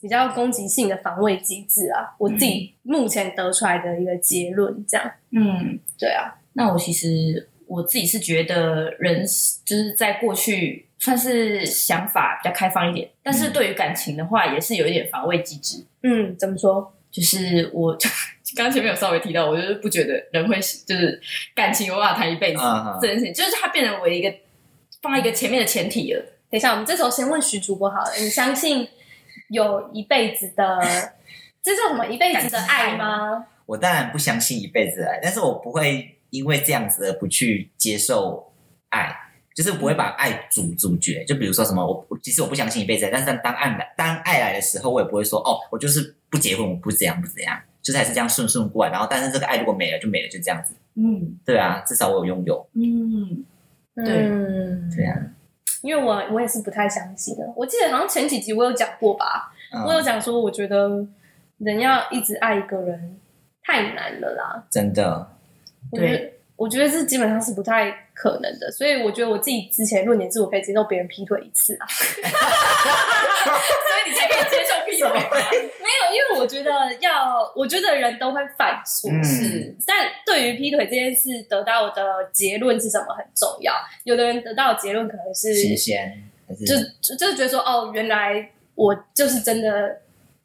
[0.00, 2.14] 比较攻击性的防卫机制啊。
[2.18, 5.10] 我自己目前得出来的一个结论，这样。
[5.30, 6.34] 嗯，对啊。
[6.52, 9.24] 那我其实我自己是觉得人
[9.64, 10.86] 就是在过去。
[10.96, 15.84] 算是想法比较开放一点，但是对于感情的话，也是有一点防卫机制。
[16.02, 16.96] 嗯，怎么说？
[17.10, 17.94] 就是我
[18.56, 20.56] 刚刚前面有稍微提到，我就是不觉得人会
[20.86, 21.20] 就是
[21.54, 22.98] 感情有办法谈一辈子、uh.
[23.02, 24.34] 这件事情，就是它变成为一个
[25.02, 26.20] 放在一个前面的前提了。
[26.48, 28.88] 等一下，我们这时候先问徐主播好了，你相信
[29.48, 30.80] 有一辈子的，
[31.62, 33.46] 这是什么一辈子的爱吗？
[33.66, 38.52] 我当然不相信一辈子的爱，但是我不会因为这样子而不去接受
[38.90, 39.20] 爱。
[39.54, 48.90] 就是不会把爱主主角，就比如说什么，我其实我不相信一辈子，但是当爱来当爱来的时候，我也不会说哦，我就是不结婚，我不怎样不怎样，就是还是这样顺顺过来。
[48.90, 50.74] 然后，但是这个爱如果没了就没了，就这样子。
[50.96, 52.66] 嗯，对啊，至少我有拥有。
[52.74, 53.44] 嗯，
[53.94, 54.04] 对，
[54.96, 55.22] 对啊，
[55.84, 57.52] 因为我我也是不太相信的。
[57.54, 61.06] 我记得好像前几集我有讲过吧，嗯、我有讲说，我觉得
[61.58, 63.20] 人要一直爱一个人
[63.62, 65.28] 太难了啦，真的。
[65.92, 66.33] 对。
[66.56, 72.06] 我觉得这基本上是不太可能的，所以我觉得我自己之前论点是我可以接受别人劈腿一次啊， 所
[73.98, 75.08] 以你才可以接受劈腿。
[75.10, 83.74] 没有，因为我觉得要，我觉得人都会犯错，嗯、是，但对于劈腿这件事得到的结论是什么很重要。
[84.04, 86.22] 有的人得到的结论可能是新鲜，
[86.64, 90.03] 就就就是觉得说，哦，原来我就是真的。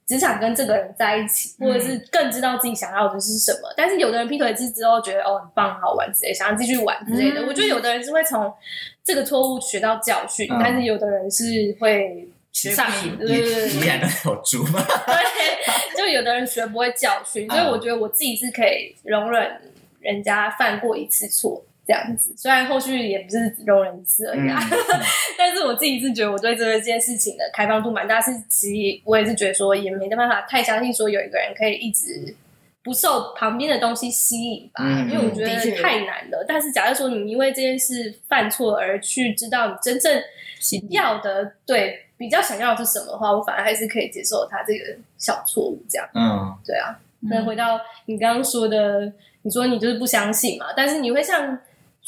[0.09, 3.69] 只想跟这个人在一起，或者是更知道自己想要的是什么。
[3.69, 7.41] 嗯、但是有的人劈腿之之后觉得哦很棒、好玩之类，想要继续玩之类的。
[7.41, 8.51] 嗯、我觉得有的人是会从
[9.03, 11.45] 这个错误学到教训，嗯、但是有的人是
[11.79, 14.83] 会上瘾，对对对，依然有猪吗？
[15.05, 19.61] 对，就有的人学不会教训，所以我觉得我自己是可以容忍
[19.99, 21.63] 人家犯过一次错。
[21.89, 25.01] 这样子，虽然后续也不是容忍一次而已啊， 嗯、
[25.35, 28.21] 但是我自己是觉得我对这件事情的开放度蛮大。
[28.21, 32.35] 是其实我也是觉得说，也没办法太相信说有一个人可以一直
[32.83, 36.45] 不受旁边的东西吸引吧，嗯、因为我觉得太难了。
[36.47, 40.21] 但是假如说你因为这件事犯错而去知道你真正
[40.91, 46.07] 要的，对，比较想要的是什么的话，我反而还是可以接受他这个小错误这样。
[46.13, 46.95] 嗯，对啊。
[47.21, 51.59] 那回到你刚刚说的，你说你就是不相信嘛，但是你会像。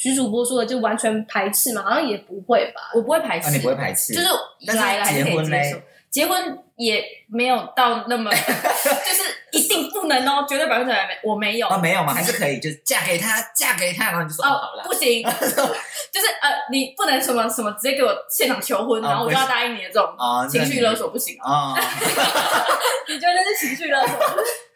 [0.01, 1.83] 徐主播说的就完全排斥嘛？
[1.83, 4.27] 好像也不会吧，我不会排斥，你不会排斥，就是
[4.75, 8.31] 来来结婚嘞，结婚也没有到那么，
[10.13, 11.67] 能哦，绝对百分之百没，我没有。
[11.67, 20.13] 啊，没有嘛，还是可以，就是嫁给他，嫁给他，然后就说哦，好了，不行， 就是呃，你不能什么什么直接给我现场求婚，然后我就要答应你的这种
[20.49, 21.75] 情绪勒索不行啊，
[23.07, 24.17] 你觉得那是情绪勒索？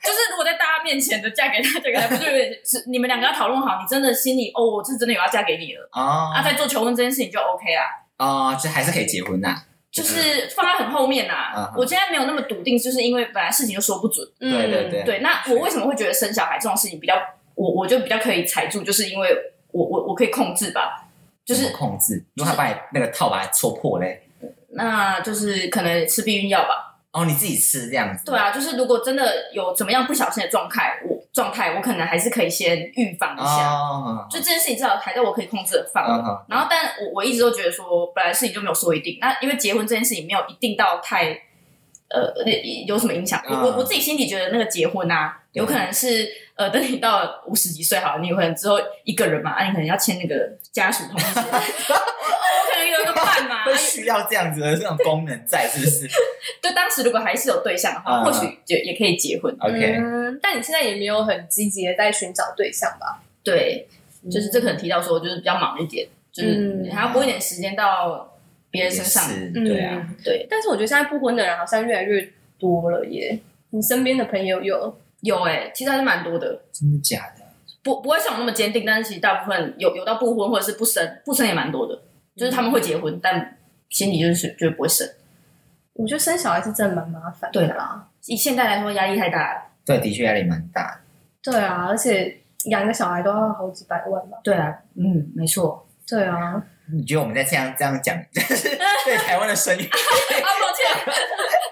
[0.05, 7.83] 就是如果在大家面前的嫁给他，这个还不是有点是你们两个要讨论好，你真的心里哦，我是真的有要嫁给你了啊，啊，在做求婚这件事情就 OK 啦，
[8.17, 9.55] 啊，就还是可以结婚呐，
[9.95, 11.71] 就是放在很后面呐。
[11.77, 15.19] 我现在没有那么笃定，就是因为本来事情就说不准，对对对对。
[15.19, 17.15] 那我为什么会觉得生小孩这种事情比较，
[17.55, 19.29] 我我就比较可以踩住，就是因为
[19.71, 21.07] 我我我可以控制吧，
[21.45, 22.21] 就是控制。
[22.35, 24.21] 如果他把你那个套把它戳破嘞，
[24.71, 26.94] 那就是可能吃避孕药吧。
[27.15, 28.25] 哦，你自己吃这样子？
[28.25, 33.71] 对啊，就是如果真的有怎么样不小心的状态，我状态我可能还是可以先预防一下。
[33.71, 36.11] 哦，就这件事情至少还在我可以控制的范围。
[36.11, 39.17] 哦、然后，但我我一直都觉得说，本来事情就没有说一定。
[39.21, 41.39] 那因为结婚这件事情没有一定到太
[42.09, 42.33] 呃
[42.85, 43.39] 有什么影响。
[43.47, 51.23] 哦、我我自己心里觉得那个结婚啊，有可能是呃等你到五十几岁好了，你有可能之后一个人嘛，啊，你可能要签那个家属同意。
[51.35, 52.85] 我可能。
[52.85, 56.07] 有一个伴嘛，会需要这样子的这种功能在，是不是？
[56.63, 59.53] 就当时如果还是有对象的话，或许就也可以结婚。
[59.59, 59.97] OK，
[60.41, 63.21] 但你现在也没有很积极的在寻找对象吧？
[63.43, 63.85] 对，
[64.31, 68.34] 就是这可能提到说，就是比较忙一点，就是还要拨一点时间到
[68.75, 69.23] 别人身上。
[69.53, 70.45] 对啊，对。
[70.49, 73.39] 但是我觉得现在不婚的人好像越来越多了耶。
[73.69, 76.61] 你身边的朋友有有哎，其实还是蛮多的。
[76.71, 77.45] 真的假的？
[77.83, 82.01] 不不会像我那么坚定，但是其实大部分有有到不婚或者是不生，不生也蛮多的。
[82.35, 83.57] 就是他们会结婚，但
[83.89, 85.07] 心里就是绝对不会生。
[85.93, 87.59] 我觉得生小孩是真的蛮麻烦的。
[87.59, 89.61] 对啦，以现在来说，压力太大了。
[89.85, 90.99] 对，的确压力蛮大。
[91.41, 94.37] 对啊，而且养一个小孩都要好几百万吧？
[94.43, 95.87] 对啊，嗯，没错。
[96.07, 96.61] 对啊，
[96.93, 99.83] 你觉得我们在这样这样讲， 对台湾的生育？
[99.83, 99.89] 啊，
[100.61, 100.85] 抱歉，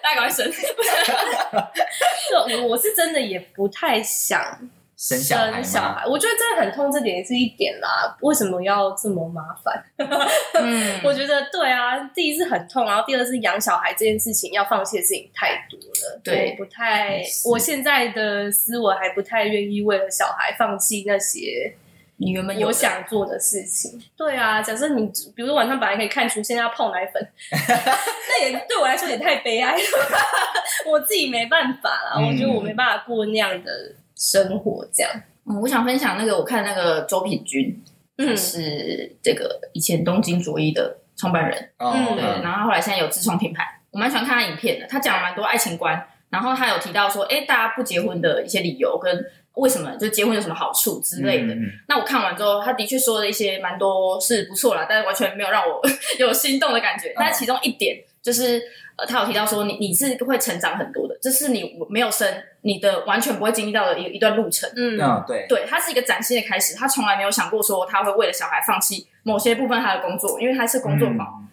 [0.01, 0.51] 大家赶快生。
[2.61, 4.69] 我我是真的也不太想。
[4.95, 8.15] 生小孩，小孩，我觉得真的很痛，这点也是一点啦。
[8.21, 9.83] 为什么要这么麻烦？
[10.53, 16.21] 嗯，我觉得对啊，第一是很痛，然后第二是养小孩这件事情要放弃的事情太多了。
[16.23, 21.75] 对，不太，我现在的思维还不太愿意为了小孩放弃那些
[22.23, 24.01] 你原本有想做的事情。
[24.15, 25.05] 对啊，假设你
[25.35, 29.83] 比如说晚上本来可以看书，现在要泡奶粉， 那也对我来说也太悲哀了。
[30.89, 33.71] 我自己没办法啦，嗯、我觉得我没办法过那样的。
[34.15, 35.11] 生活这样，
[35.45, 37.83] 嗯，我想分享那个，我看那个周品君，
[38.17, 51.53] 嗯，是这个以前东京卓一的创办人，嗯，对，然后后来现在有自创品牌，我蛮喜欢看他影片的，他讲了蛮多爱情观，然然后他有提到说，哎，大家不结婚的一些理由跟为什么，就结婚有什么好处之类的。
[51.53, 55.79] 嗯嗯、那我看完之后，他的确说了一些蛮多是不错啦，但是完全没有让我
[56.19, 57.13] 有心动的感觉。
[57.15, 58.59] 但是其中一点就是，
[58.97, 62.27] 呃，他有提到说你，你你是会成长很多的，这是你没有生，
[62.61, 64.69] 你的完全不会经历到的一一段路程。
[64.75, 71.41] 嗯，嗯，对，对，他是一个崭新的开始，他从来没有想过说他会为了小孩放弃某些部分他的工作，因为他是工作狂。
[71.41, 71.47] 嗯、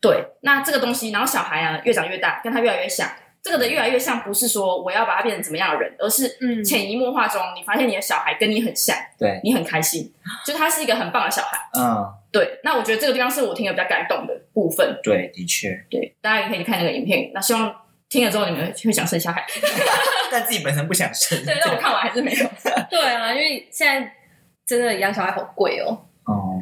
[0.00, 3.08] 对，那这个东西，然后小孩啊越长越大，跟他越来越像。
[3.44, 10.10] 这个的越来越像，不是说我要把他变成怎么样的人，而是潜移默化中，你发现你的小孩跟你很像，对，你很开心，
[10.46, 11.58] 就他是一个很棒的小孩。
[11.78, 12.58] 嗯，对。
[12.64, 14.98] 那我觉得这个地方是我听了比较感动的部分。
[15.02, 17.30] 对，的确，对，大家也可以去看那个影片。
[17.34, 17.70] 那希望
[18.08, 19.44] 听了之后你们会想生小孩，
[20.32, 21.36] 但自己本身不想生。
[21.44, 22.48] 对，但我看完还是没有。
[22.88, 24.10] 对啊，因为现在
[24.64, 26.06] 真的养小孩好贵哦。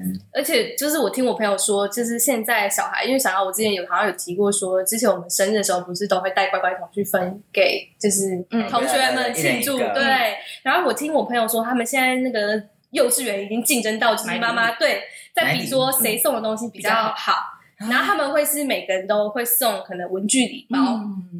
[0.03, 10.37] 哦，而且就是我听我朋友说，就是现在小孩，因为想到我之前有好像有提过说，之前我们生日的时候不是都会带乖乖桶去分给就是同学们庆祝，对。
[10.63, 15.03] 然后我听我朋友说，他们现在那个幼稚园已经竞争到就是妈妈对，
[15.35, 17.52] 在比说谁送的东西比较好，
[17.89, 20.79] 然后他们会是每个人都会送可能文具礼包，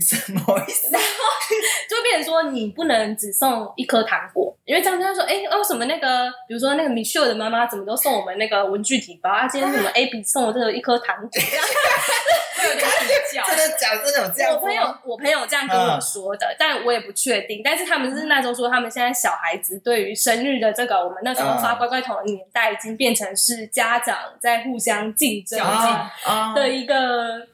[0.01, 0.89] 什么意思？
[0.91, 1.09] 然后
[1.89, 4.57] 就会变成说你不能只送一颗糖果。
[4.65, 9.49] 因为这样他说，哎，为什么那个，比如说那个米秀的妈妈怎么都送我们那个文具礼包啊？
[9.49, 11.29] 今天怎么 A B 送我这个一颗糖果？
[13.67, 14.05] 点比较。
[14.05, 14.29] 真的假的？
[14.29, 14.55] 有这样？
[14.55, 17.63] 我朋友，我朋友这样跟我说的，但我也不确定。
[17.65, 25.59] 但是他们是那时候说，他们现在小孩子对于生日的这个，我们那时候发乖乖桶的年代，已经变成是家长在互相竞争
[26.55, 27.49] 的一个。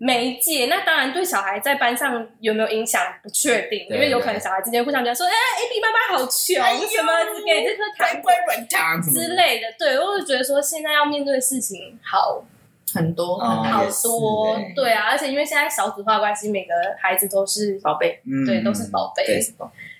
[0.00, 9.66] 媒介，那当然对小孩在班上有没有影响不确定，因为有可能小孩之间互相讲说，哎，A B 妈妈好穷，哎、什么只给这颗糖软糖之类的。
[9.76, 12.44] 对，我就觉得说现在要面对的事情好
[12.94, 13.84] 很多，好。
[14.02, 14.58] 多。
[14.74, 14.92] 对。
[14.92, 19.40] 啊，而且因为现在少子化关系，每个孩子都是宝贝，嗯、对，都是宝贝，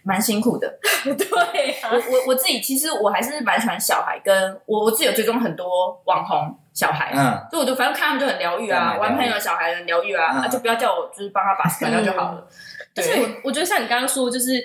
[0.03, 0.79] 蛮辛苦的。
[1.05, 6.57] 对、啊，我我我自己其实我还是蛮喜欢小孩，跟我我自己有追踪很多网红。
[6.79, 12.46] 小孩，嗯，所以我就反正看他们就很疗愈啊，玩朋友小孩很疗愈啊，就不要叫我就是帮他把屎甩掉就好了。
[12.94, 14.64] 而且我我觉得像你刚刚说，就是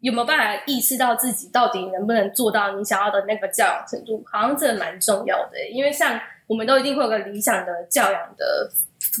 [0.00, 5.68] 有没有办法意识到自己到底能不能做到你想要的那个教养程度，好像真的蛮重要的。
[5.70, 6.18] 因为像
[6.50, 8.70] 我们都一定会有个理想的教养的。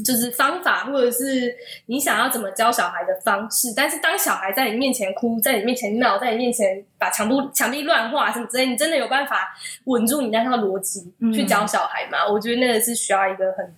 [0.04, 9.48] 就是方法，或者是你想要怎么教小孩的方式，但是当小孩在你面前哭，在你面前闹，在你面前把墙壁墙壁乱画什么之类，你真的有办法
[9.84, 12.18] 稳住你那套逻辑去教小孩吗？
[12.28, 13.74] 嗯、我觉得那个是需要一个很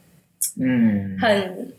[0.61, 1.73] 嗯很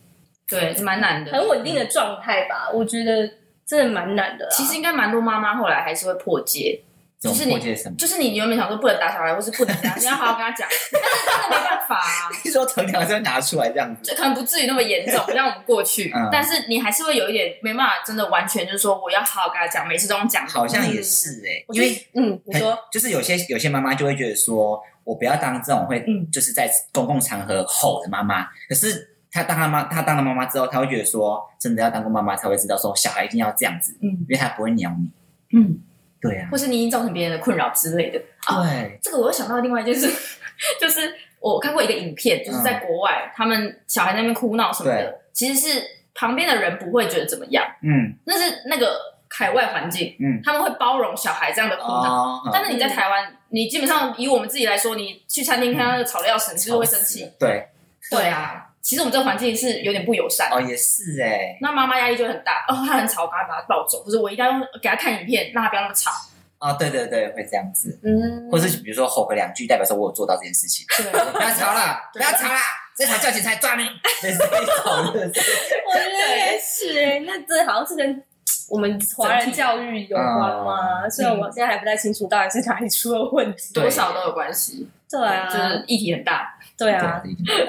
[0.47, 2.71] 对，蛮难的，很稳定的状态吧。
[2.73, 3.29] 我觉得
[3.65, 4.47] 真的蛮难的。
[4.49, 6.81] 其实应该蛮多妈妈后来还是会破戒。
[7.23, 10.67] 就是你，就是你原本想说不能打小孩，或是不能这样，你要好好跟他讲。
[10.91, 12.27] 但是真的没办法啊！
[12.43, 16.12] 你说藤条就拿出来这样子，就可能不至于那么严重，让我们过去。
[16.13, 20.45] 嗯、 但是你还是会有一点没办法，真的完全就是说我要好好跟他讲，每次都用讲。
[20.45, 28.47] 好像也是哎、因为嗯，你说就是有些有些妈妈就会觉得说，我不要当这种会就是在公共场合吼的妈妈。
[28.67, 35.09] 可是她当她妈，她当了妈妈之后，她会觉得说，真的要当过妈妈才会知道说，小孩一定要这样子，嗯，因为他不会鸟你，
[35.57, 35.79] 嗯。
[36.23, 38.17] 对啊，或是你已经造成别人的困扰之类的。
[38.17, 38.65] 对、哦，
[39.01, 40.09] 这个我又想到另外一件事，
[40.79, 45.83] 就是我看过一个影片，就是在国外，嗯、他们小孩在那边哭闹什么的，其实是
[46.15, 47.65] 旁边的人不会觉得怎么样。
[47.81, 48.97] 嗯，那是那个
[49.29, 52.41] 海外环境，嗯，他们会包容小孩这样的哭闹。
[52.45, 57.29] 哦、但是你在台湾，嗯、你基本上以我们自己来说，你去餐厅看到那个吵得要死，你是不是会生气？
[57.39, 57.67] 对，
[58.09, 58.69] 对啊。
[58.83, 61.57] 其实我们这个环境是有点不友善哦，也是哎、欸。
[61.61, 66.11] 那妈妈压力就很大哦，他很吵，我赶快把他抱走，或者我一定要给他看影片，让他不要那么吵。
[66.59, 67.97] 哦，对对对，会这样子。
[68.03, 70.85] 嗯，或是比如说吼个两句，代表说我有做到这件事情。
[70.97, 72.59] 对，不要吵了， 不要吵了，
[72.95, 73.85] 这场叫警察抓你。
[74.21, 75.07] 对，是吵的。
[75.11, 78.21] 我觉得也是哎，那这好像是跟
[78.69, 80.25] 我们华人教育有关
[80.63, 81.09] 吗？
[81.09, 84.89] 虽然我现在还不太清楚到底是哪里出了问题，多少都有关系。
[85.09, 86.52] 对啊，就是议题很大。
[86.77, 87.23] 对啊，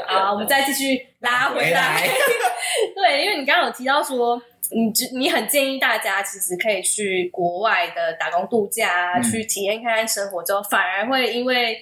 [0.06, 2.08] 好，我们再继续拉回来。
[2.96, 4.40] 对，因为你刚刚有提到说，
[4.70, 11.78] 你你很建议大家其实可以去国外的打工度假，去体验看看生活，之后反而会因为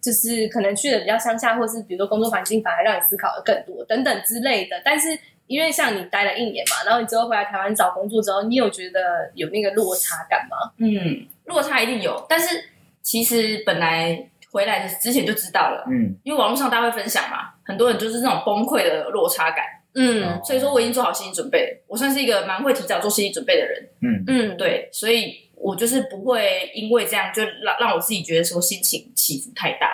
[0.00, 4.82] 就是可能去的比较乡下，或是比如说工作环境，反而让你思考的更多等等之类的。
[4.84, 10.72] 但是因为像你待了一年嘛，然后你之后回来台湾找工作之后，你有觉得有那个落差感吗？
[10.78, 12.64] 嗯，落差一定有，但是
[13.00, 14.28] 其实本来。
[14.54, 19.64] 回来的之前就知道了，嗯，因为网络上大家会分享嘛，很多人就是那种崩溃的落差感，
[19.94, 24.24] 嗯，所以说我已经做好心理准备了，我算是一个蛮会提早做心理准备的人，嗯。
[24.28, 29.88] 嗯，对，所以我就是不会因为这样就让让我自己觉得说心情起伏太大，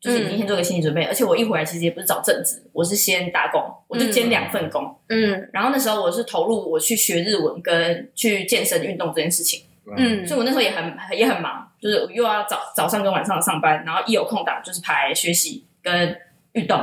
[0.00, 1.04] 就是明天做个心理准备。
[1.04, 4.96] 而且我一回来其实也不是找正职，我是先打工，我就兼两份工。
[5.10, 5.46] 嗯。
[5.52, 9.62] 然后那时候我是投入我去学日文跟去健身运动这件事情，
[9.96, 16.16] 嗯，所以我那时候也很也很忙，就是又要早早上跟晚上上班，然后一有空档就是排学习跟
[16.52, 16.78] 运动。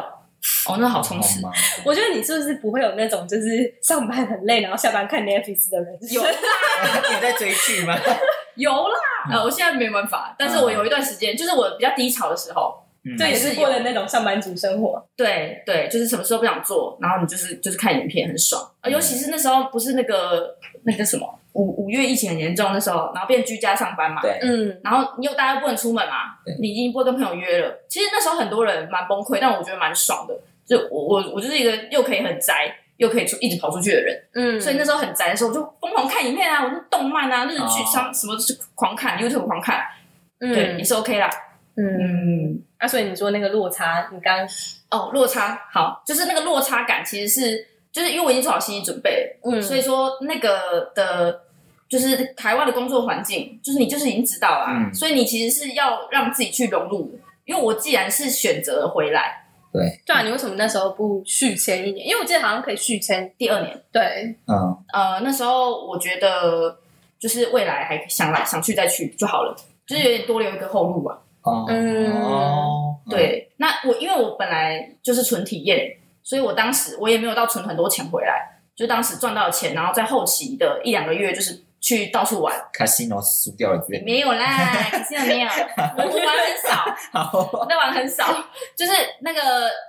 [0.68, 1.42] 哦，那好充实。
[1.84, 5.98] 我觉得你是不是不会有那种就是上班很累，然后下班看 Netflix 的人？
[6.12, 6.30] 有啦
[7.14, 7.98] 你在追剧吗？
[8.56, 8.96] 有啦，
[9.32, 15.06] 呃，我现在没办法，但是我有一段时间，就是我比较低潮的时候，嗯这也是过的那种上班族生活。
[15.16, 20.57] 对对，就是什么事都不想做，然后你就是就是看影片很爽啊，尤其是那时候不是那个
[20.88, 24.80] 那个什么五五月疫情很严重那时候，然后变居家上班嘛，对，嗯。
[24.82, 27.84] 然后你又大家不能出门嘛，你已经不会跟朋友约了。
[27.90, 30.34] 其实那时候很多人蛮崩溃，但我觉得蛮爽的。
[30.66, 38.12] 就我我我就是一个又可以很宅，又可以出一直跑出去的人，嗯，所以那时候很宅的时候，我就疯狂看影片啊，我就动漫啊、日剧、哦。
[38.14, 39.84] 什么都是狂看，YouTube 狂看，
[40.40, 40.54] 嗯。
[40.54, 41.30] 对，也是 OK 啦。
[41.76, 44.48] 嗯，那，啊，所以你说那个落差，你刚
[44.90, 51.42] 哦，落差好，就是那个落差感，其实是就是因为我已经做好心理准备了，嗯，所以说那个的，
[51.90, 57.20] 就是台湾的工作环境，就是你就是已经知道啦，嗯所以你其实是要让自己去融入。
[57.46, 62.06] 因为我既然是选择了回来对，对啊，你为什么那时候不续签一年？
[62.06, 63.34] 因为我记得好像可以续签。
[63.38, 66.78] 第二年，对，嗯，呃，那时候我觉得
[67.18, 69.56] 就是未来还想来想去再去就好了，
[69.88, 71.18] 就是有点多留一个后路啊。
[71.44, 75.96] 哦，嗯哦，对，那我因为我本来就是纯体验，
[76.28, 85.48] 所以我当时我也没有到存很多钱回来，就当时赚到的钱，然后在后期的一两个月就是去到处玩，，casino 输掉了没有啦，现在没有，
[85.96, 88.26] 我我玩很少， 好，我在玩很少，
[88.76, 89.42] 就是那个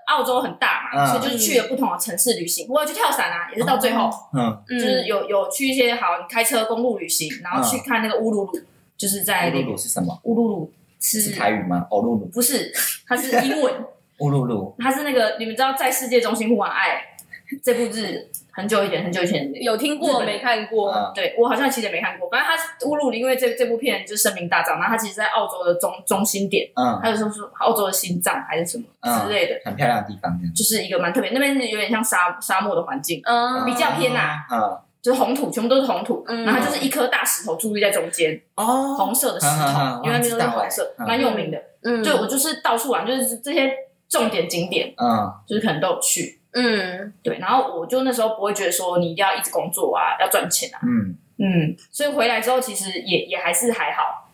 [0.06, 8.60] 澳洲很大嘛，嗯所以就是去了不同的城市旅行，我有去跳伞啊，也是到最后，嗯，嗯就是有有去一些好你开车公路旅行，然后去看那个乌鲁鲁，
[8.96, 10.16] 就是在乌鲁鲁是什么？
[10.22, 11.84] 乌鲁鲁是是台语吗？
[11.90, 12.72] 欧鲁鲁，不是，
[13.08, 13.74] 它是英文。
[14.18, 17.02] 乌鲁鲁，它是那个你们知道在世界中心呼唤爱
[17.64, 20.92] 这部日很久以前很久以前有听过没看过？
[20.92, 27.00] 嗯对我好像其实也没看过，反正它是乌鲁，因为这这部片就是声名大噪，然后它其实在澳洲的中中心点，嗯。
[27.00, 30.54] 还有说是澳洲的心脏还是什么之类的，很漂亮的地方，这样。
[30.54, 36.44] 就是一个蛮特别，那边是有点像沙沙漠的环境，嗯，比较偏啊嗯，就是红土，全部都是红土，嗯。
[36.44, 41.58] 然后它就是一颗大石头矗立在中间，哦，红色的石嗯嗯头嗯，因为那边都是红色，欸蛮有名的。
[41.84, 43.72] 嗯，就我就是到处玩，就是这些
[44.08, 46.40] 重点景点，嗯，就是可能都有去。
[46.52, 47.12] 嗯。
[47.22, 54.30] 对，然后我就那时候不会觉得说你一定要一直工作啊，要赚钱啊，嗯，嗯，所以回来之后其实也也还是还好，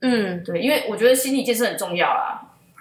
[0.00, 0.42] 嗯。
[0.44, 2.40] 对，因为我觉得心理建设很重要啊。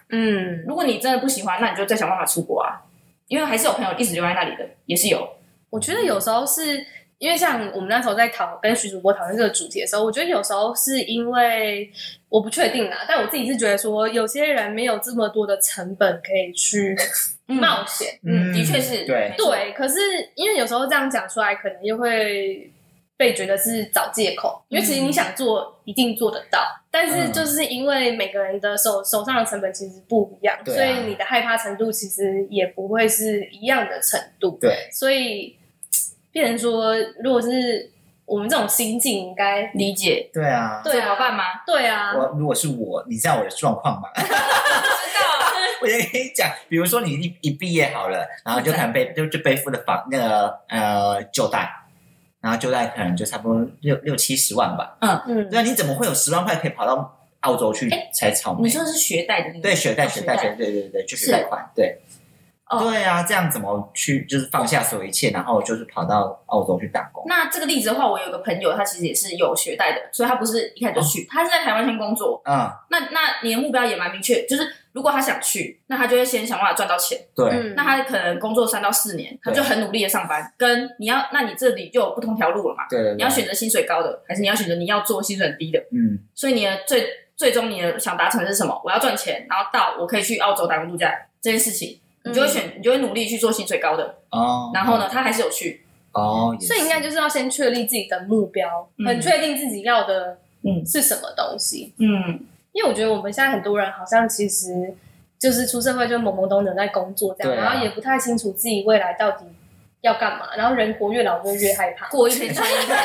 [0.09, 0.63] 嗯。
[0.67, 2.81] 如果你真的不喜欢，那你就再想办法出国啊，
[3.27, 5.27] 因为还是有朋友一直留在那里的，也是有，
[5.69, 6.85] 我觉得有时候是
[7.19, 11.91] 因为像我们那时候在讨跟徐主播讨论这个主题的时候，我觉得有时候是因为
[12.29, 16.95] 我不确定啦，但我自己是觉得说，有些人没有这么多的成本可以去
[17.47, 18.19] 冒险。
[18.23, 19.97] 嗯，的确是，对，对，可是
[20.35, 22.71] 因为有时候这样讲出来，可能又会
[23.15, 34.55] 被觉得是找借口，因为其实你想做，一定做得到，但是就是因为每个人的手手上的成本其实不一样，啊所以你的害怕程度其实也不会是一样的程度。
[34.61, 35.57] 对，所以
[36.37, 37.89] 变成说，如果是
[38.25, 41.43] 我们这种心境，应该理解，对啊，对啊怎么办吗？
[41.65, 44.07] 对啊，我如果是我，你知道我的状况吗？
[44.15, 44.29] 知道，
[45.81, 51.67] 我先跟你讲，比如说你一一毕业好了，然后就可能背就就背负了房那个呃旧贷，
[52.39, 54.95] 然后旧贷可能就差不多六六七十万吧。
[54.99, 55.49] 嗯嗯。
[55.51, 58.63] 那，你怎么会有十万块可以跑到澳洲去哎采草莓？
[58.63, 61.97] 你说是学贷的那个，对学贷学贷哦学学对对对，就是贷款对。
[62.69, 67.23] 哦对啊，这样怎么去就是放下所有一切，然后就是跑到澳洲去打工？
[67.27, 72.41] 那这个例子的话，我有个朋友，他其实也是有学贷的，所以他不是一开始就去，他是在台湾先工作。
[72.45, 77.17] 嗯，那那你的目标也蛮明确，就是如果他想去，那他就会先想办法赚到钱。
[77.35, 80.53] 对，嗯那他可能工作三到四年，他就很努力的上班。
[80.57, 82.83] 跟你要，那你这里就有不同条路了嘛？
[82.89, 85.79] 对对，你要选择薪水高的，还是你要选择你要做薪水很低的？
[85.91, 88.81] 嗯所以你的最最终你的想达成的是什么？
[88.83, 94.15] 我要赚钱，然后到我可以去澳洲打工度假这件事情，你就会选，你就会努力去做薪水高的。
[94.31, 101.93] 哦，然后呢，他还是有去，哦，所以应该就是要先确立自己的目标，嗯很确定自己要的嗯是什么东西。
[101.99, 102.39] 嗯，
[102.73, 104.93] 因为我觉得我们现在很多人好像其实
[105.39, 109.45] 就是出社会就懵懵懂懂在工作这样，啊然后也不太清楚自己未来到底
[110.01, 112.97] 要干嘛，然后人活越老就越害怕，过一天穿一天。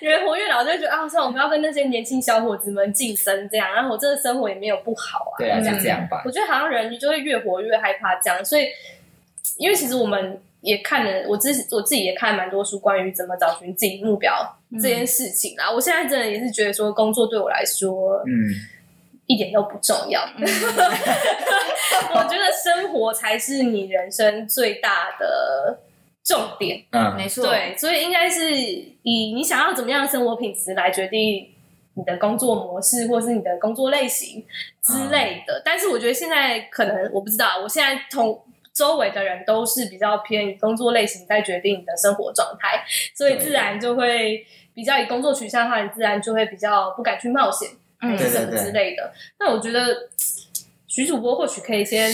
[0.00, 6.22] 人活越老就觉得啊，算了，我们要跟那些年轻小伙子们竞争这样，然后我这个生活也没有不好啊，对啊，这样就这样吧。
[6.24, 8.66] 我觉得好像人就会越活越害怕这样，所以
[9.58, 14.32] 因为其实我们也看了，我自我自己也看了蛮多书关于怎么找寻自己目标
[14.72, 15.70] 这件事情啦。
[15.70, 18.50] 我现在真的也是觉得说，工作对我来说，嗯，
[19.26, 20.20] 一点都不重要。
[20.36, 20.44] 嗯、
[22.14, 25.78] 我觉得生活才是你人生最大的
[26.24, 26.82] 重点。
[26.90, 27.46] 嗯，没错。
[27.46, 31.50] 对，所以应该是以你想要怎么样的生活品质来决定
[31.94, 34.44] 你的工作模式，或是你的工作类型
[34.82, 35.58] 之类的。
[35.58, 44.44] 嗯、但是我觉得现在可能我不知道，我现在同周围的人都是比较偏于工作类型在决定你的生活状态，所以自然就会
[44.74, 47.68] 比较以工作取向的话，你自然就会比较不敢去冒险。
[48.00, 49.12] 嗯，什么之类的。
[49.38, 50.10] 那我觉得
[50.88, 52.12] 徐主播或许可以先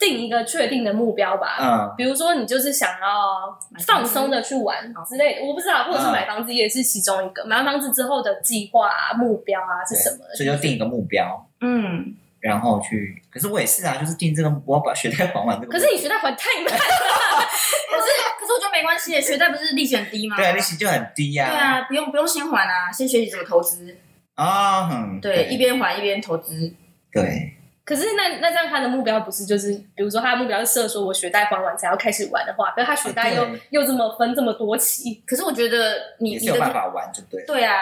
[0.00, 1.58] 定一个确定的目标吧。
[1.60, 7.44] 嗯，比如说你就是想要放松的去玩之类的，我不知道，或者是买房子也是其中一个。
[7.44, 10.24] 买完房子之后的计划啊、目标啊是什么？
[10.34, 13.22] 所以就定一个目标，嗯，然后去。
[13.30, 15.60] 可是我也是啊，就是定这个，我要把学贷还完。
[15.68, 16.78] 可是你学贷还太慢了。
[16.80, 18.06] 可是
[18.40, 20.36] 可是我觉得没关系，学贷不是利息很低吗？
[20.36, 21.46] 对啊，利息就很低呀。
[21.50, 23.94] 对啊，不用不用先还啊，先学习怎么投资。
[24.34, 26.72] 啊，嗯，对，一边还一边投资，
[27.12, 27.56] 对。
[27.90, 37.44] 可是那那这样他的目标不是就是，比如说他的目标是设说我学贷还完才要开始玩的话，可是他学贷又又这么分这么多期，可是我觉得你你有办法玩就对。
[37.46, 37.74] 对啊，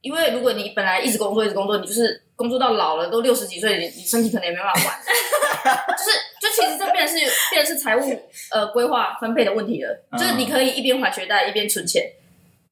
[0.00, 4.96] 因为如果你本来一直工作一直工作，你就是工作到老了都六十几岁，你你身体可能也没办法玩。
[5.98, 6.10] 就是
[6.40, 12.10] 就其实这变成是变成是财务呃规划分配的问题了，就是你可以一边还学贷一边存钱。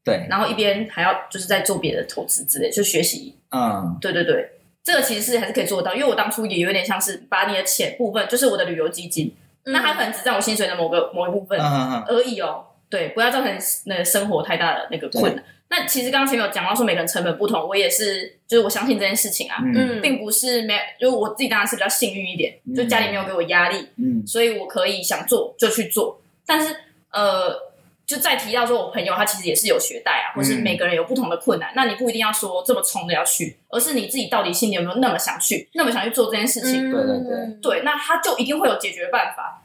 [0.02, 3.34] 对，然后一边还要就是在做别的投资之类，就学习。
[3.50, 4.50] 嗯，对对对，
[4.84, 12.66] 这个其实是还是可以做到，因为我当初也有点像是把你的钱部分，就是我的旅游基金，嗯、那它可能只占我薪水的某个某一部分而已哦。
[12.90, 15.42] 对，不要造成那个生活太大的那个困难。
[15.70, 26.76] 那其实刚刚前面有讲到说每个人成本不同，我也是，就是我相信这件事情啊，嗯，并不是没，就我自己当然是比较幸运一点，嗯、就家里没有给我压力，嗯，所以我可以想做就去做，但是
[27.10, 27.73] 呃。
[28.06, 36.90] 就再提到说，我朋友他其实也是有学贷啊，或是每个人有不同的困难，嗯、那你不一定要说这么冲的要去，而是你自己到底心里有没有那么想去，那么想去做这件事情？
[36.90, 39.62] 对对对，对，那他就一定会有解决办法，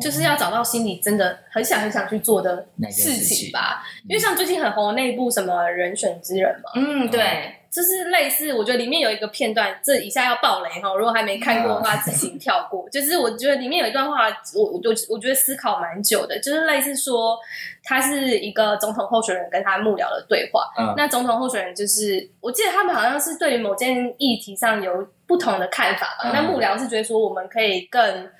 [0.00, 3.84] 就是要找到心里真的很想很想去做的事情吧。
[4.00, 7.56] 情因为像最近很红的那一部什么《人选之人》嘛，嗯，对。
[7.74, 12.88] 就是类似，我觉得里面有一个片段，这以下要爆雷哈，如果还没看过的话，自行跳过。
[12.88, 17.36] 就是我觉得里面有一段话，我我我我觉得思考蛮久的，就是类似说，
[17.82, 20.70] 他是一个总统候选人跟他幕僚的对话。
[20.78, 26.30] 嗯，那总统候选人就是，我记得他们好像是对于某件议题上有不同的看法吧。
[26.32, 28.30] 那幕僚是觉得说，我们可以更。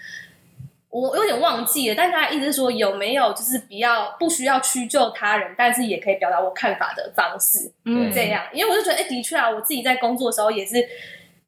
[1.01, 8.45] 我有点忘记了，但是他意思是说，有没有就是比较不需要屈就他人，但是也可以表达我看法的方式，嗯，这样。
[8.53, 10.77] 因为我就觉得，哎、欸，的确啊，我自己在工作的时候也是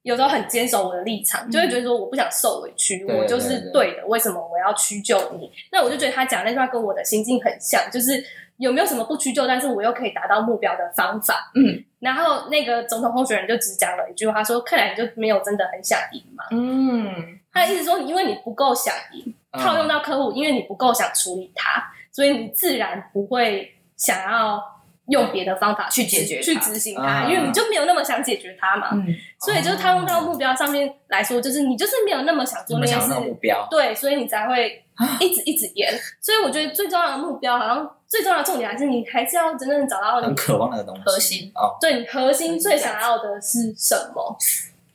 [0.03, 5.49] 有时候很坚守我的立场，就会觉得说我不想受委屈，嗯、我就是对的，为什么我要屈就你？
[5.71, 8.21] 那我就觉得他讲那句话跟我的心境很像，就是
[8.57, 11.53] 有没有什么不屈就，但是我又可以达到目标的方法？
[11.55, 11.85] 嗯。
[12.01, 17.39] 然后那个总统候选人就只讲了一句话，他说：“看来你就没有真的很想赢嘛。”嗯。
[17.57, 19.35] 他的意思说，因为你不够想赢。
[19.59, 21.83] 套用到客户，因为你不够想处理他，
[22.13, 24.63] 所以你自然不会想要
[25.07, 28.91] 用别的方法去解决、去执行它，因为你就没有那么想解决它嘛。
[28.93, 29.07] 嗯，
[29.41, 34.85] 所以就是套用到目标上面来说，就是你就是没有那么想做那件事，目标对，所以你才会
[35.21, 35.91] 一直一直延。
[36.21, 41.79] 所以我觉得最重要的目标，好像最重要的重点还是你还是要真正找到你很渴望的东西核心哦。
[41.81, 44.37] 对，你核心最想要的是什么？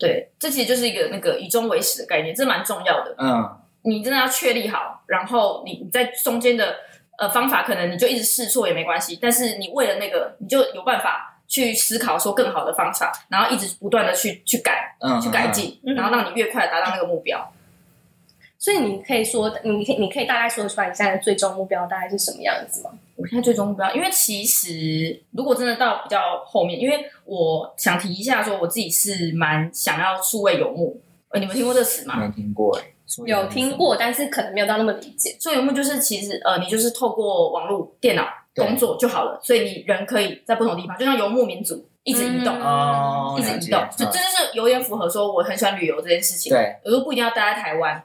[0.01, 3.15] 对，这其实就是一个那个以终为始的概念，这蛮重要的。
[3.17, 3.57] 嗯。
[3.83, 6.75] 你真的要确立好，然后你你在中间的
[7.17, 9.17] 呃方法，可能你就一直试错也没关系。
[9.19, 17.51] 但是你为了那个，你就有办法去思考说更好的方法，然后一直不断的去去改，嗯，去改进，嗯、然后让你越快达到那个目标。
[18.61, 22.91] 所以你可以说，你可以你可以大概说出来你现在的最终目标大概是什么样子吗？
[23.15, 31.01] 我现在最终目标，因为其实如果真的到比较后面，因为我想提一下说，我自己是蛮想要数位游牧。
[31.29, 32.17] 呃，你们听过这个词吗？
[32.17, 32.83] 没听过哎。
[33.25, 35.35] 有听过，但是可能没有到那么理解。
[35.41, 46.53] 数位游牧就是其实呃，你就是透过网络、电脑工作就好了，所以你人可以在不同地方，就像游牧民族一直移动，嗯、一直移动，就这就是有点符合说我很喜欢旅游这件事情。
[46.53, 48.01] 对，有时候不一定要待在台湾，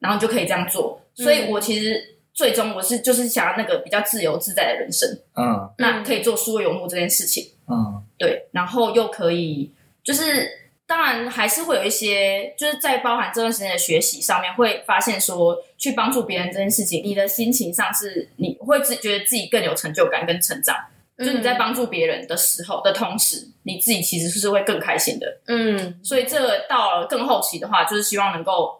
[0.00, 1.00] 然后你就可以这样做。
[1.14, 5.08] 所以我其实最终我是就是想要那个比较自由自在的人生。
[5.36, 7.52] 嗯，那可以做数位游牧这件事情。
[7.66, 9.72] 嗯，对，然后又可以
[10.02, 10.66] 就是。
[10.88, 20.74] 当然还是会有一些，就是在包含这段时间的学习上面，会发现说去帮助别人这件事情，你的心情上是你会自觉得自己更有成就感跟成长。
[21.18, 25.26] 嗯、就是你在帮助别人的时候的同时，你自己其实是会更开心的。
[25.48, 28.77] 嗯，所以这个到了更后期的话，就是希望能够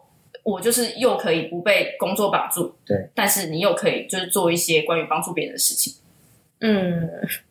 [0.49, 5.93] 我就是又可以不被工作绑住，对，但是你又可以就是做一些关于帮助别人的事情。
[6.61, 7.07] 嗯，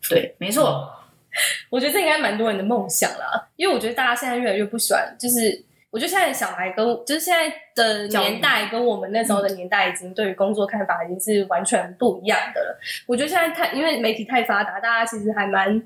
[0.09, 0.91] 对，没错。
[1.69, 12.79] 我觉得这应该蛮多人的梦想啦，因为我觉得大家现在越来越不喜欢，就是我觉得现在的小孩跟就是现在的年代跟我们那时候的年代，已经对于工作看法已经是完全不一样的了。
[13.05, 15.79] 我觉得现在太因为媒体太发达，大家其实还蛮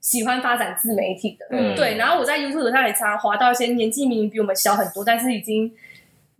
[0.00, 1.96] 喜欢发展自媒体的，嗯，对。
[1.96, 5.72] 然后我在 YouTube 上也常常滑到一些年纪明明比我们小很多，但是已经。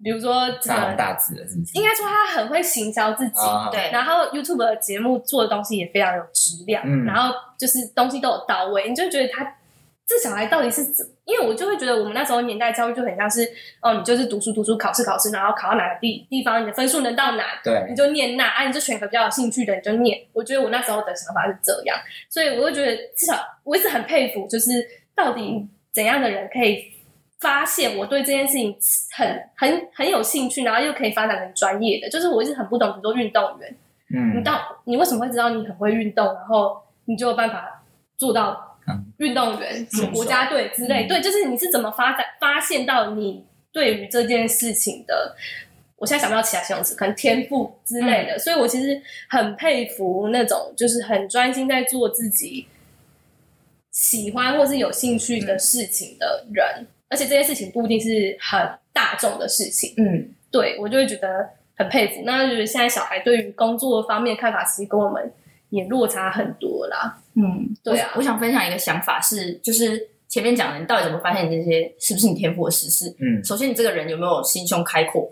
[0.02, 1.78] 比如说，大红大紫的是不是？
[1.78, 3.90] 应该说他很会行销自己，哦、对。
[3.92, 9.44] 然后 YouTube 的节目做的东西也非常有质量，嗯、然后就是东西都有到位，你就觉得他
[10.06, 11.06] 这小孩到底是怎？
[11.26, 13.48] 因为我就会觉得我们那时候年代教育就很像是，
[13.82, 20.18] 哦，你就是读书读书，考试考试，然后考到哪个地地方，你的分数能到哪，对，你就念那，啊，你就选个比较有兴趣的，你就念。
[20.32, 21.96] 我觉得我那时候的想法是这样，
[22.28, 24.84] 所以我就觉得至少我一直很佩服，就是
[25.14, 26.90] 到底怎样的人可以。
[27.40, 28.76] 发现我对这件事情
[29.16, 33.76] 很很很有兴趣，然后又可以发展成专业的，就是我一直很不懂，比如说运动员，
[34.14, 36.76] 嗯，你到你为什么会知道你很会运动，然后
[37.06, 37.82] 你就有办法
[38.18, 38.78] 做到
[39.18, 41.06] 运动员、嗯、国家队之类？
[41.06, 45.34] 嗯、对，就是你是怎么发展发现到你对于这件事情的？
[45.96, 48.34] 我现在想不到其他形容词，可能天赋之类的。
[48.34, 52.66] 嗯、所以我其实很佩服那种就是很专心在做自己
[53.90, 56.86] 喜欢或是有兴趣的事情的人。
[57.10, 58.58] 而且这件事情不一定是很
[58.92, 62.22] 大众的事情，嗯，对，我就会觉得很佩服。
[62.24, 65.30] 那就是现在小孩对于工作方面看法，其实跟我们
[65.70, 67.18] 也落差很多啦。
[67.34, 68.12] 嗯，对啊。
[68.16, 73.14] 我，想分享一个想法是，就是前面讲的，你到底怎么发现你这些是不是你天赋的实事？
[73.18, 75.28] 嗯，首先你这个人有没有心胸开阔，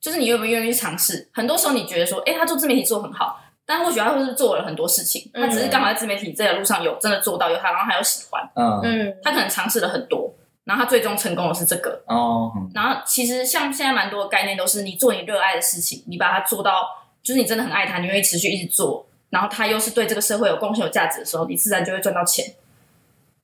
[0.00, 1.28] 就是你愿不愿意去尝试。
[1.32, 10.34] 很多时候你觉得说，哎，他做自媒体做很好，但或许他会是做了很多事情，他只是刚好在自媒体这条路上有真的做到，有他，然后还有喜欢，嗯嗯，他可能尝试了很多。
[10.64, 12.52] 然后他最终成功的是这个哦。
[12.74, 16.88] 然后其实像现在蛮多的概念都是你做你热爱的事情，你把它做到，
[17.22, 22.54] 就是你真的很爱它，你愿意持续一直做，然后它又是对这个社会有贡献、有价值的时候，你自然就会赚到钱。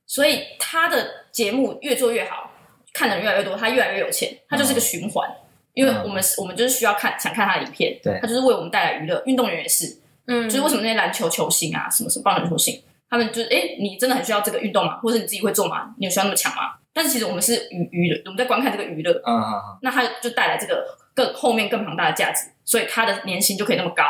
[0.05, 2.49] 所以他的节目越做越好，
[2.93, 5.29] 看的人越来越多，他越来越有钱，他就是个循环。
[5.75, 9.21] 因为我们我们就是需要看想看他的影片，对，他就是为我们带来娱乐。
[9.25, 14.97] 运动员也是，嗯，就是为什么那些篮球球星啊，什么什么棒球球星，他们就是哎，你真的很需要这个运动吗？
[14.97, 15.93] 或者你自己会做吗？
[15.99, 16.73] 你有需要那么强吗？
[16.99, 20.85] 但是其实我们是娱娱乐，我们在观看这个娱乐，嗯嗯嗯，那他就带来这个
[21.15, 24.03] 更后面更庞大的价值，所以他的年薪就可以那么高。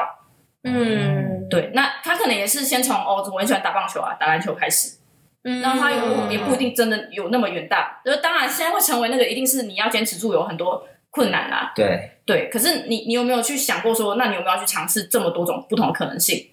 [0.64, 4.98] 嗯，对，那他可能也是先从哦，我很喜欢打棒球啊，打篮球开始，
[5.44, 11.72] 嗯，然后他有也不一定真的有那么远大，就是当然现在会成为那个，一定是你要坚持住，有很多困难啦。
[11.76, 16.50] 对对，可是你你有没有去想过说，那你有没有去尝试这么多种不同的可能性？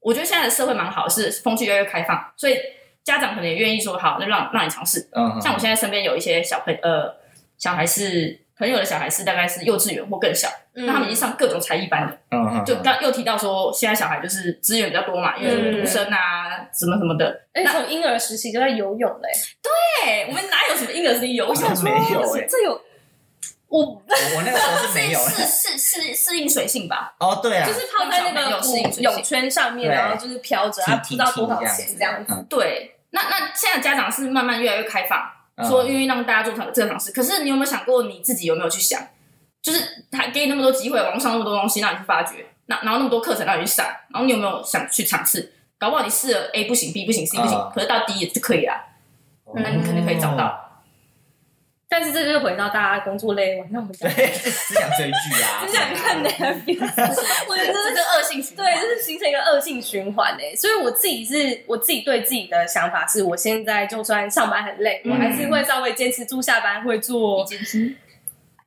[0.00, 2.56] 我觉得现在的社会蛮好，是风气越来越开放，所以。
[3.06, 5.08] 家长可能也愿意说好，那让让你尝试。
[5.12, 7.14] 嗯，像我现在身边有一些小朋呃
[7.56, 12.18] 小孩是朋友的小孩是大概是幼稚园或更小，那他们已经上各种才艺班了。
[12.32, 17.42] 嗯，就刚又提到说，现在小孩就是资源比较多嘛，因为独生啊，什么什么的。
[17.52, 19.28] 哎，从婴儿时期就在游泳嘞。
[19.62, 21.54] 对，我们哪有什么婴儿时期游泳？
[21.84, 22.80] 没有哎，这有
[23.68, 27.14] 我我那个时候是 没有，是是是适应水性吧？
[27.20, 32.44] 哦，对啊，就是泡在那个泳圈上面，然后就是飘着，啊，不知道多少钱这样子。
[32.48, 32.95] 对。
[33.16, 35.18] 那那现在家长是慢慢越来越开放，
[35.66, 37.10] 说愿意让大家做尝这个尝试。
[37.12, 39.00] 可是你有没有想过你自己有没有去想？
[39.62, 45.54] 就是他给你那么多机会，网上那么多东西让你去发掘，那然后那么多课程让你去上，然后你有没有想去尝试？
[45.78, 48.74] 搞不好你试了 A 不行，B 不行，C 不行，可是到 D 也就可以了。
[49.54, 50.65] 那你肯定可以找到。
[51.88, 56.80] 但是这就是回到大家工作累，晚上我们对，只想追剧啊， 只想看 Netflix。
[57.48, 60.54] 我觉得这是个恶性循环，对，就是形成一个恶性循环诶。
[60.56, 67.46] 所以我自己是，我自己对自己的想法是，我现在就算上班很累，我还是会稍微坚持住下班会做。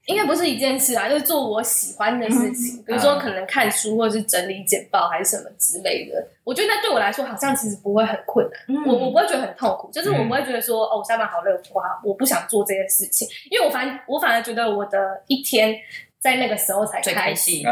[0.09, 6.27] 应该不是一件事啊，就是做我喜欢的事情，比如说可能看书，或者是整理简报，还是什么之类的。
[6.43, 8.83] 我觉得那对我来说，好像其实不会很困难。
[8.87, 15.75] 我我不会觉得很痛苦，就是我不会觉得说，哦，我下班好累，我我不想做这件事情，因为我反我反而觉得我的一天
[16.19, 17.61] 在那个时候才开心。
[17.63, 17.71] 对，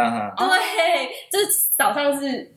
[1.31, 2.51] 就是早上是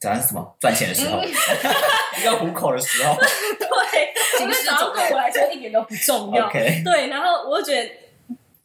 [0.00, 1.22] 早上是什么赚钱的时候，
[2.26, 3.14] 要糊口的时候。
[3.22, 6.50] 对，因为早上对我来说一点都不重要。
[6.50, 7.90] 对，然后我就觉得。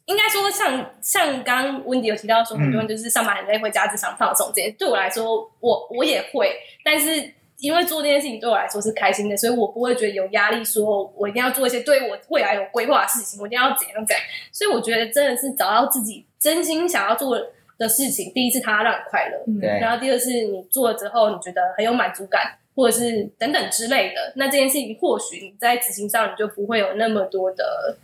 [0.05, 4.51] 应该说像，像像刚刚温迪有提到说，很多人就是上班很累，回家只想放松。
[4.55, 14.25] 这些对我来说，我我也会，但是因为做这件事情对我来说是开心的，所以我不会觉得有压力，说我一定要做一些对我未来有规划的事情，我一定要怎样怎样。
[14.51, 17.35] 所以我觉得真的是找到自己真心想要做
[17.77, 24.33] 的事情，第一是它让你快乐，对然后第二是你做了之后你觉得很有满足感，或者是等等之类的。
[24.35, 27.97] 那这件事情或许你在执行上你就不会有那么多的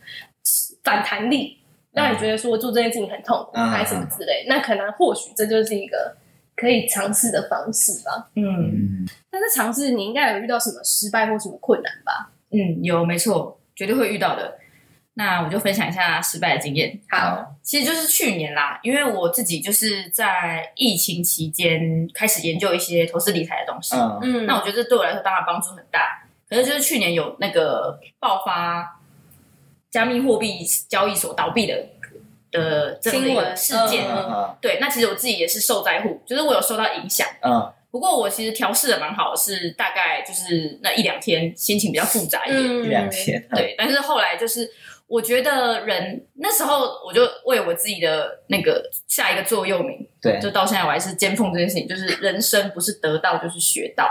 [0.83, 1.60] 反弹力。
[1.93, 6.15] 让你觉得说做这件事情很痛苦，还是什么之类，那可能或许这就是一个
[6.55, 8.29] 可以尝试的方式吧。
[8.35, 12.31] 嗯嗯，但是尝试你应该有遇到什么失败或什么困难吧？
[12.51, 14.57] 嗯，有没错，绝对会遇到的。
[15.13, 16.97] 那我就分享一下失败的经验。
[17.09, 23.93] 好，其实就是去年啦，因为我自己就是在疫情期间开始研究一些投资理财的东西。
[23.97, 26.23] 嗯嗯，那我觉得这对我来说当然帮助很大。
[26.49, 29.00] 可是就是去年有那个爆发
[29.91, 31.83] 加密货币交易所倒闭的
[32.49, 34.05] 的这样的一个事件，
[34.59, 37.27] 对，那其实我自己也是受灾户，就是我有受到影响。
[37.41, 42.89] 嗯不过我其实调试的蛮好，是大概就是那一两天心情比较复杂一点。
[42.89, 44.71] 两天，对，但是后来就是
[45.07, 54.09] 我觉得人那时候我就为我自己的那个下一个座右铭，对，就到现在我还是坚奉这件事情，就是人生不是得到就是学到。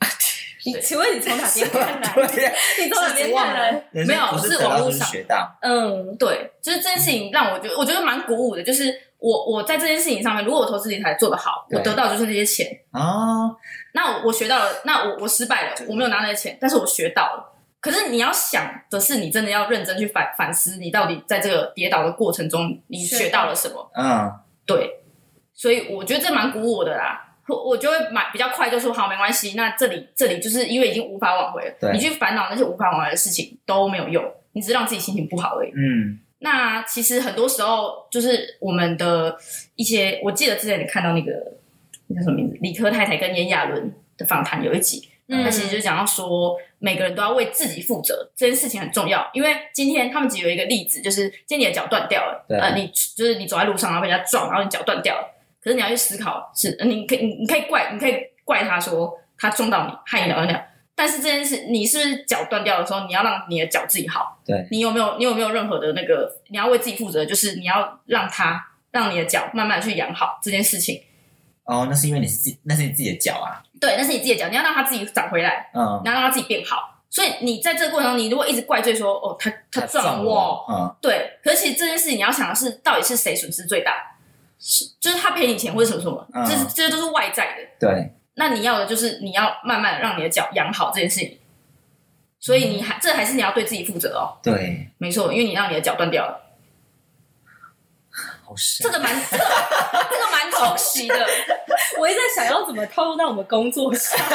[0.64, 2.54] 你请问 你从哪边看来？
[2.78, 3.84] 你从哪边看来？
[3.92, 12.66] 人没有是网络上学到，嗯对，就是这件事情让我觉得我觉得蛮鼓舞的，就是我我在这件事情上面，如果我投资理财做得好，我得到就是那些钱。
[12.92, 13.54] 哦，
[13.94, 17.48] 那我我学到了，那我我失败了，我没有拿那些钱，但是我学到了。
[17.80, 23.90] 可是你要想的是，你真的要认真去反反思，你到底在这个跌倒的过程中，你学到了什么？
[23.96, 24.32] 嗯
[24.64, 25.00] 对，
[25.52, 27.31] 所以我觉得这蛮鼓舞我的啦。
[27.48, 29.54] 我我就会买比较快，就说好没关系。
[29.56, 35.72] 那这里这里就是因为已经无法挽回了，你去烦恼那些无法挽回的事情都没有用，你只是让自己心情不好而已。
[35.74, 39.36] 嗯那其实很多时候就是我们的
[39.76, 41.32] 一些，我记得之前你看到那个
[42.08, 49.30] 那叫什么名字，理科太太跟炎亚纶的访谈有一集，嗯那其实就是讲到说每个人都要为自己负责，这件事情很重要。
[49.32, 55.32] 因为今天他们只有一个例子，就是今天你的脚断掉了，呃，你就是你走在路上然后被人家撞，然后你脚断掉了，
[55.62, 60.60] 可是你要去思考是，呃你可以你你可以怪你可以怪他说他撞到你害你脚断掉，
[60.94, 64.40] 但是这件事你是不是脚断掉的时候，你要让你的脚自己好。
[64.44, 71.00] 对，你有没有你有没有任何的那个你要为自己负责，就是你要让他让你的脚慢慢去养好这件事情。
[71.64, 76.88] 哦，那是因为你是自己，那是你自己的脚啊，对，那是你自己的脚，你要让它自己长回来，嗯，你要让它自己变好。
[77.08, 83.92] 所以你在这个过程中，你如果一直怪罪说哦他他撞我，我，嗯对，可是其实这件事情你要想的是，到底是谁损失最大？
[84.62, 87.86] 是就是他赔你钱或者什么什么，嗯这是这些都是外在的。
[87.88, 91.38] 对，那你要的就是你要慢慢让你的脚养好这件事情。
[92.38, 96.40] 所以你还这还是你要对自己负责哦，对，没错，因为你让你的脚断掉了。
[98.44, 99.44] 好深这个蛮这个
[100.10, 101.26] 这个蛮冲击的，
[101.98, 104.18] 我一直在想要怎么套入到我们工作上。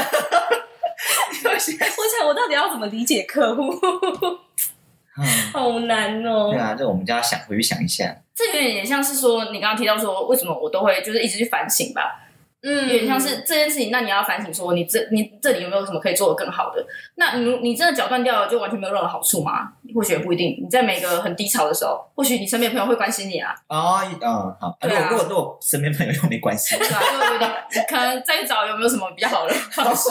[1.44, 4.40] 我想我到底要怎么理解客户，嗯，
[5.53, 6.59] 好难哦对。
[6.59, 12.22] 啊，这我们就要想回去想一下，这有点像是说你刚刚提到说为什么我都会就是一直去反省吧，
[12.61, 16.86] 嗯有点像是这件事情，那你要反省说你这你这里有没有什么可以做的更好的？
[17.15, 19.74] 那你你真的搅断掉了就完全没有任何好处吗？
[19.94, 20.58] 或许也不一定。
[20.64, 24.30] 你在每个很低潮的时候，或许你身边朋友会关心你啊，哦，嗯，
[24.60, 27.52] 好，如对如果如果身边朋友又没关系，对吧、就有点
[27.88, 30.10] 可能再去找有没有什么比较好的方式，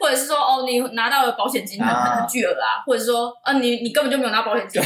[0.00, 4.82] 或者是说哦，你拿到了保险金很啊很巨额啊，或者是说啊，你你根本就没有拿保险金，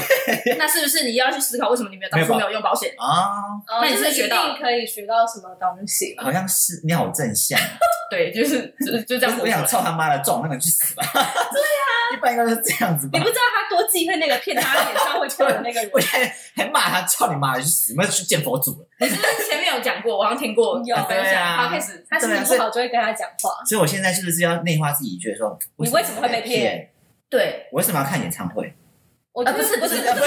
[0.58, 2.92] 那是不是你要去思考为什么你没有当初没有用保险？
[2.98, 3.30] 啊，
[3.68, 6.14] 哦那你是就是一学到定可以学到什么东西？
[6.18, 7.58] 好像是你好正向，
[8.10, 9.38] 对，就是就是就这样。
[9.40, 16.00] 我想操他妈的撞那个人去死吧，对啊， 一般应该都是这样子吧你不，知道他多忌讳那个骗他演唱会跳的那个人 我。
[16.00, 20.18] 还还骂他操你妈的去死，没有去见佛祖了，你是不是前面有讲过？
[20.18, 22.04] 我好像听过有分享，对啊好开始。
[22.10, 23.64] 他心情不好就会跟他讲话。
[23.64, 26.90] 所以我现在是不是要内化自己，觉得说你为什么会被骗？
[27.28, 28.74] 对，我为什么要看演唱会？
[29.32, 30.24] 我不是不是不是不是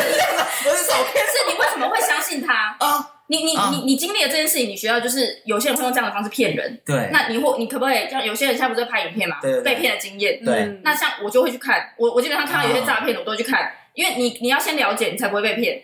[0.65, 2.77] 我是手但是你为什么会相信他？
[2.79, 6.79] 啊，你你啊你你经历了这件事情，你学到就是有些人会用这样的方式骗人。
[6.85, 9.37] 对，那你或你可不可以像有些人现在不是在拍影片嘛？
[9.41, 10.43] 对被骗的经验。
[10.43, 15.81] 对嗯那像我就会去看，我我基本上看到有些诈骗的，我都会去看，因为你你要先了解，你才不会被骗。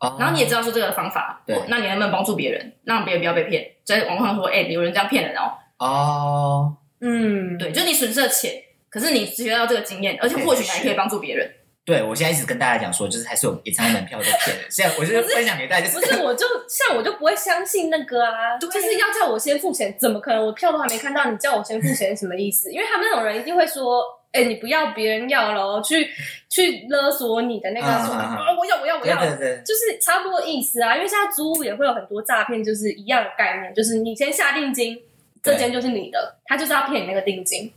[0.00, 3.68] 哦然后你也知道说这个方法，对那你能不能帮助别人，让别人不要被骗？
[3.84, 5.58] 在网络上说，哎、有人这样骗人哦。
[5.78, 8.52] 哦，嗯，对，就是你损失了钱，
[8.88, 11.50] 可是你学到这个经验，而且或许你还可以帮助别人。
[11.88, 20.44] 对我现在一直跟大家讲说，就是还是有演唱会门票都骗人，现在我就是分享给大家，就是不是，我就像我就不会相信那个啊，就是要叫我先付钱，怎么可能？
[20.44, 22.70] 我票都还没看到，你叫我先付钱什么意思？
[22.70, 26.06] 因为他们那种人一定会说，哎、你不要，别人要了，去
[26.50, 30.94] 去勒索你的那个说，啊我要，我要，我要，对对，就是差不多意思啊。
[30.94, 34.94] 因为现在租屋也会有很多诈骗，就是一样的概念，就是你先下定金，
[35.42, 37.72] 对这间就是你的，他就是要骗你那个定金，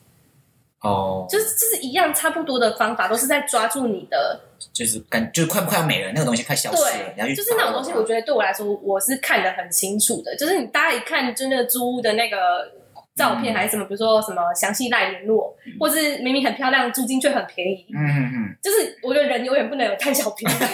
[0.81, 4.39] 哦，就是就是一样差不多的方法，都是在抓住你的
[4.73, 10.35] 就是感就是快快要没了，那个东西快消失了，你要，去就是那种东西，我觉得对我来说，我是看得很清楚的。
[10.35, 12.37] 就是你大家一看，就那个租屋的那个
[13.15, 20.55] 照片嗯还是什么，比如说什么详细赖联络，或是明明很漂亮，租金却很便宜，嗯嗯嗯，就是我觉得人永远不能有贪小便宜。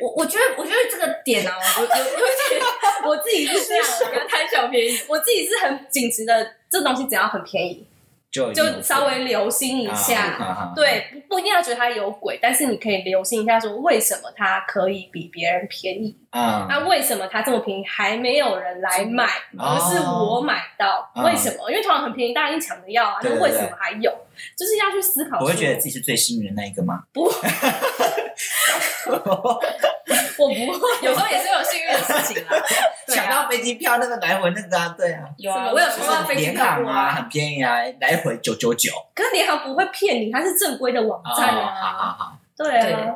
[0.00, 2.62] 我我觉得我觉得这个点啊，我有有有一点，
[3.04, 4.98] 我自己是这样，不要贪小便宜。
[5.08, 7.86] 我自己是很紧持的，这东西只要很便宜，
[8.30, 10.72] 就就稍微留心一下。
[10.74, 16.66] 对，不一定要觉得它有鬼，但是你可以留心一下，说为什么它可以比别人便宜啊？
[16.68, 19.26] 那为什么它这么便宜还没有人来买，
[19.58, 21.10] 而是我买到？
[21.14, 21.70] 啊、为什么？
[21.70, 24.10] 因为通常很便宜，大家一抢着要啊，那为什么还有？
[24.56, 25.38] 就是要去思考。
[25.40, 27.02] 我会觉得自己是最幸运的那一个吗？
[27.12, 27.30] 不。
[30.38, 32.56] 我不会，有时候也是有幸运的事情 啊。
[33.08, 38.90] 抢到飞机票那个来回那个啊，对啊，有啊，我有抢到飞机票啊，很便宜啊，来回九九九。
[39.14, 41.74] 可是联航不会骗你，它是正规的网站啊。
[41.74, 43.14] 好好好，对啊。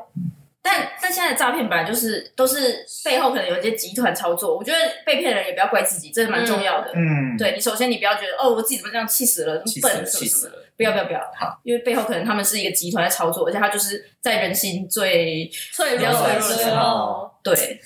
[0.66, 6.90] 但但现在的诈骗本来就是都是背后可能有一些集团操作，我觉得被骗人也不要怪自己，这是蛮重要的。
[6.94, 17.78] 嗯，对你首先你不要觉得哦，我自己怎么这样气死了，这么笨，气死了，不要不要不要，好，因为背后可能他们是一个集团在操作，而且他就是在人心最脆弱的时候，对。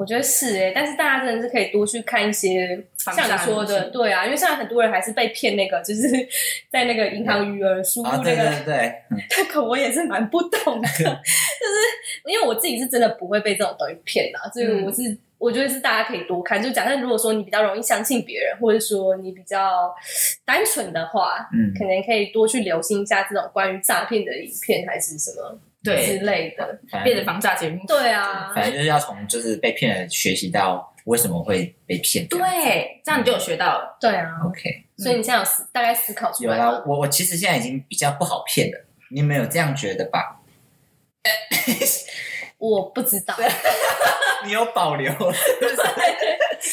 [0.00, 6.08] 我觉得是哎、欸，但是大家真的是可以多去看一些像你说的，对啊，因为现在很多人还是被骗那个，就是
[6.70, 8.94] 在那个银行余额输入那个，对对对，
[9.36, 11.14] 那个 我也是蛮不懂的， 就是
[12.24, 16.62] 因为我自己是真的不会被这种东西骗的，所以我是、嗯、我觉得是大家可以多看。
[16.62, 19.94] 就假设如果说你比较容易相信别人，或者说你比较
[20.46, 25.60] 单纯的话，嗯，可能可以多去留心一下这种关于诈骗的影片还是什么。
[25.82, 27.82] 对之类的，变成防诈节目。
[27.86, 32.26] 对啊，反正就是要从就是被骗人学习到为什么会被骗。
[32.28, 33.96] 对，这样你就有学到了。
[34.00, 34.84] 对啊，OK。
[34.98, 36.56] 所以你现在有思大概思考出来。
[36.56, 38.86] 有啊，我我其实现在已经比较不好骗了。
[39.10, 40.40] 你没有这样觉得吧？
[42.58, 43.34] 我不知道，
[44.44, 45.10] 你有保留。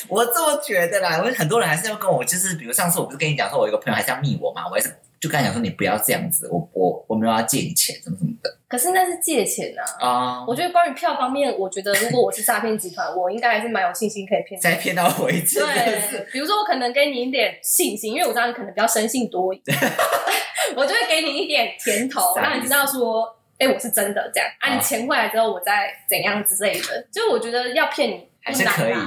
[0.10, 8.58] 我这么觉得啦，因为很多人还是要跟我，就是比如上次我不是跟你讲说，我有一个朋友还是要密我嘛，我还是就跟他讲说，你不要这样子，我我我没有要借你钱，什么什么的。
[8.68, 9.84] 可是那是借钱啊！
[10.06, 14.60] 啊、uh，我觉得关于票方面，我觉得如果我是诈骗集团，我应该还是蛮有信心可以骗。
[14.60, 15.60] 再骗到为止。
[15.60, 19.62] 对，比如说我可能给你一点信心，因为我知道你可能比较生性多疑，
[20.76, 23.24] 我就会给你一点甜头，让你知道说，
[23.58, 24.50] 哎、欸，我是真的这样。
[24.60, 27.08] 啊，你钱回来之后，我再怎样之类的。
[27.10, 28.94] 就我觉得要骗你还是可以。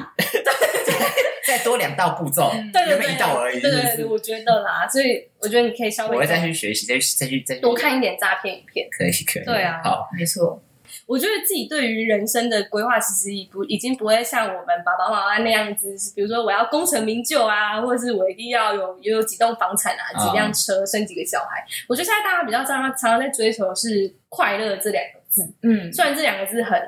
[1.47, 3.59] 再多两道步骤，对对对，一道而已。
[3.59, 9.45] 对对对，我觉得啦，所以我觉得你可以稍微，我会再去学习，再再去再多看一点诈骗影片，可以可以。
[9.45, 10.63] 对啊，好，没错。
[11.07, 21.65] 我觉得自己对于人生的规划，其实已不已经不会像我们爸爸妈妈那样子，比如说我要功成名就啊，或者是我一定要有有几栋房产啊，几辆车，生几个小孩。
[21.89, 25.43] 我觉得现在大家比较常常常在追求的是快乐这两个字。
[25.63, 26.81] 嗯，虽然这两个字很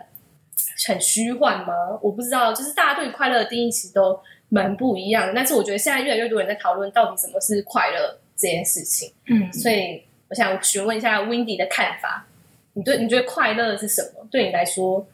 [0.86, 1.72] 很虚幻吗？
[2.02, 4.20] 我不知道，就是大家对于快乐的定义其实都。
[4.54, 9.10] 蛮不一样的，但是我觉得现在越来越多人在讨论到底什么是快乐这件事情。
[9.24, 12.26] 嗯，所以我想询问一下 Windy 的看法。
[12.74, 14.26] 你对你觉得快乐是什么？
[14.30, 15.06] 对你来说，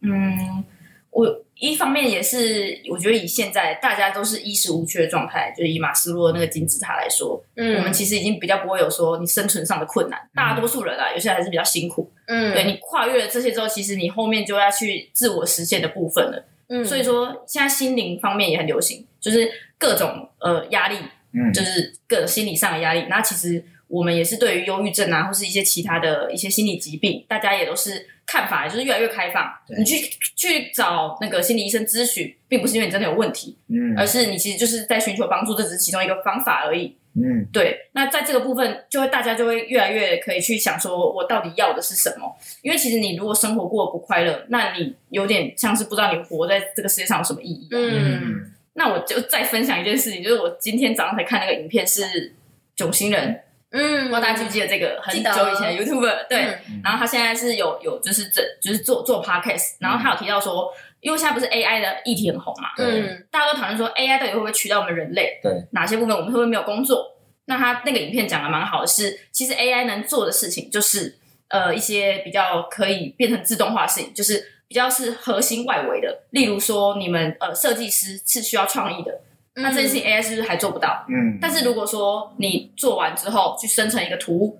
[0.00, 0.64] 嗯，
[1.12, 10.18] 我一方面也是，我觉得以现在大家都是衣食无缺的状态，就是以马斯洛那个金字塔来说，嗯，我们其实已经比较不会有说你生存上的困难。
[10.18, 12.10] 嗯、大多数人啊，有些还是比较辛苦。
[12.26, 16.44] 嗯，对，你跨越了这些之后，其实你后面就要去自我实现的部分了。
[16.68, 20.96] 嗯，所以说现在心灵方面也很流行，就是各种呃压力，
[21.34, 23.04] 嗯，就是各种心理上的压力。
[23.10, 29.50] 那其实我们也是对于忧郁症啊，或是一些其他的一些心理疾病，大家也都是看法就是越来越开放。
[29.76, 29.96] 你去
[30.36, 36.96] 去找那个心理医生咨询，并不是因为你真的有问题，嗯，而是你其实就是在寻求帮助，这只是其中一个方法而已。
[37.14, 37.78] 嗯，对。
[37.92, 42.34] 那在这个部分，就会大家就会越来越可以去想说，我到底要的是什么？
[42.62, 47.68] 因为其实你如果生活过得不快乐，那你有点像是不知道你活在这个世界上有什么意义。
[47.70, 52.02] 嗯，那我就再分享一件事情，就是我今天早上才看那个影片，是
[52.74, 53.34] 《囧星人》。
[53.72, 56.28] 嗯，不知道大家记不记得这个很久以前的 YouTuber？
[56.28, 60.70] 对，嗯、然后他现在是有有就是这就是做做 Podcast，然后他有提到说，
[61.00, 65.40] 因为现在不是 AI 的议题很红嘛，嗯，大家都讨论说 AI 到底会不会取代我们人类？
[65.42, 67.16] 对，哪些部分我们会不会没有工作？
[67.46, 71.16] 那他那个影片讲的蛮好的是，其实 AI 能做的事情就是
[71.48, 79.20] 呃一些比较可以变成自动化的事情，就是比较是核心外围的，例如说你们呃设计师是需要创意的。
[79.54, 81.04] 那这件事情 AI 是不是还做不到？
[81.08, 84.58] 嗯，但是如果说你做完之后去生成一个图，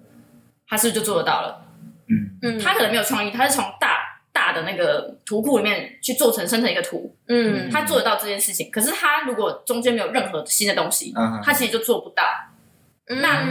[0.66, 1.64] 它是不是就做得到了？
[2.08, 8.70] 嗯嗯，它可能没有创意，它是从大大的那个图库里面去做成生成一个图，嗯，它做得到这件事情。
[8.70, 11.12] 可是它如果中间没有任何新的东西，
[11.42, 12.24] 它其实就做不到。
[13.08, 13.42] 那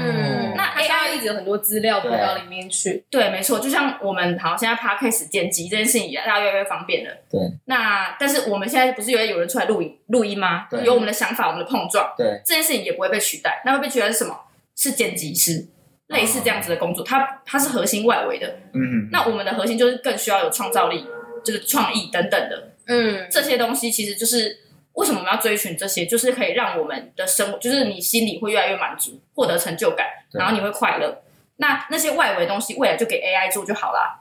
[0.55, 7.11] 那 AI 一直有很多资料跑到里面去，对，没错，就像我们好像现在 Podcast 剪辑这件事情，大家越来越方便了。
[7.29, 10.67] 对，那但是我们现在不是有有人出来录音录音吗？
[10.69, 13.61] 对，有我们的想法，我们的碰撞，对，这件事情也不会被取代。
[13.65, 14.35] 那会被取代是什么？
[14.75, 15.67] 是剪辑师，
[16.07, 18.47] 类似这样子的工作，它它是核心外围的。
[18.73, 21.05] 嗯，那我们的核心就是更需要有创造力，
[21.43, 24.57] 就是创意等等的，嗯，这些东西其实就是
[24.93, 31.21] 为什么我们要追寻这些，就是可以让我们的生活，就是你心里会越来越满足，获得成就感，然后你会快乐。
[31.57, 34.17] 那那些外围的东西，未来就给 AI 做就好啦。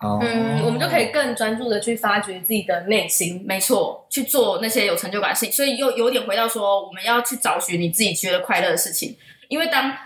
[0.00, 5.52] 嗯，我们就可以更专注的去发掘自己的内心，没错，去做那些有成就感的事情。
[5.52, 9.16] 所以又有点回到说，我们要去找寻你自己觉得快乐的事情，
[9.48, 9.96] 因为当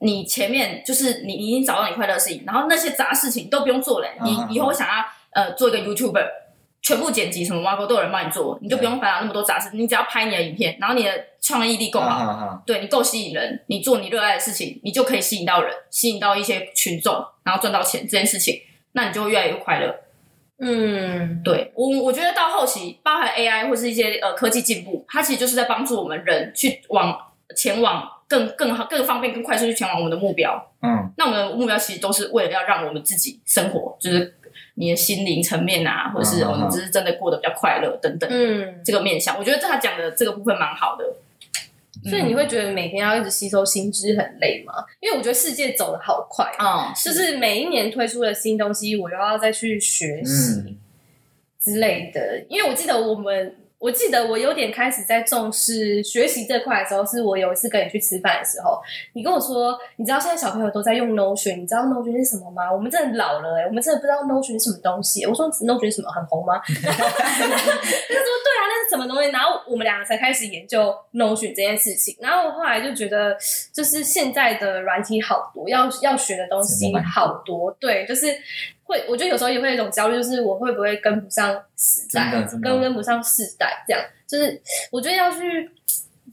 [0.00, 4.08] 你前面就是你，你已经找到你快乐的事情，然后那些杂事情都不用做了。
[4.22, 6.26] 你以后想要呃做一个 YouTuber，
[6.82, 18.62] 全部剪辑什么挖沟都有人帮你做，你就不用烦恼那么多杂事，你只要拍你的影片，然后你的创意力够好，对你够吸引人，你做你热爱的事情，你就可以吸引到人，吸引到一些群众，然后赚到钱这件事情。
[18.92, 19.94] 那你就会越来越快乐。
[20.60, 27.16] 嗯，对我，我觉得到后期，包含 AI 或是一些呃科技进步，它其实就是在帮助我们人去往
[27.54, 30.72] 前往更更好、更方便、更快速去前往我们的目标。
[30.82, 34.34] 嗯，那我们的目标其实都是为了要让我们自己生活，就是
[34.78, 38.30] 你的心灵层面啊，或者是、嗯、哦，你只是真的过得比较快乐等等。
[38.30, 41.04] 嗯，这个面向，我觉得他讲的这个部分蛮好的。
[42.08, 44.72] 所以你会觉得每天要一直吸收新知很累吗？
[45.00, 50.76] 因为我觉得世界走得好快啊，就是每一年推出的新东西，我又要再去学习
[51.60, 52.44] 之类的。
[52.48, 53.56] 因为我记得我们。
[53.78, 58.80] 我记得我有点开始在重视学习这块的时候，是我有一次跟你去吃饭的时候，
[59.12, 62.72] 你跟我说，你知道现在小朋友都在用 Notion，你知道 Notion 是什么吗？
[62.72, 65.24] 我们真的老了哎、欸，我们真的不知道 Notion 是什么东西。
[65.26, 66.58] 我说 Notion 是什么很红吗？
[66.66, 69.30] 他说对啊，那是什么东西？
[69.30, 72.16] 然后我们两个才开始研究 Notion 这件事情。
[72.20, 73.36] 然后我后来就觉得，
[73.72, 78.26] 就是现在的软体好多，要要学的东西好多，对，就是。
[78.88, 82.32] 会，我觉得有时候也会有一种焦虑，就是我会不会跟不上时代，
[82.62, 84.60] 跟跟不上世代，这样就是
[84.90, 85.70] 我觉得要去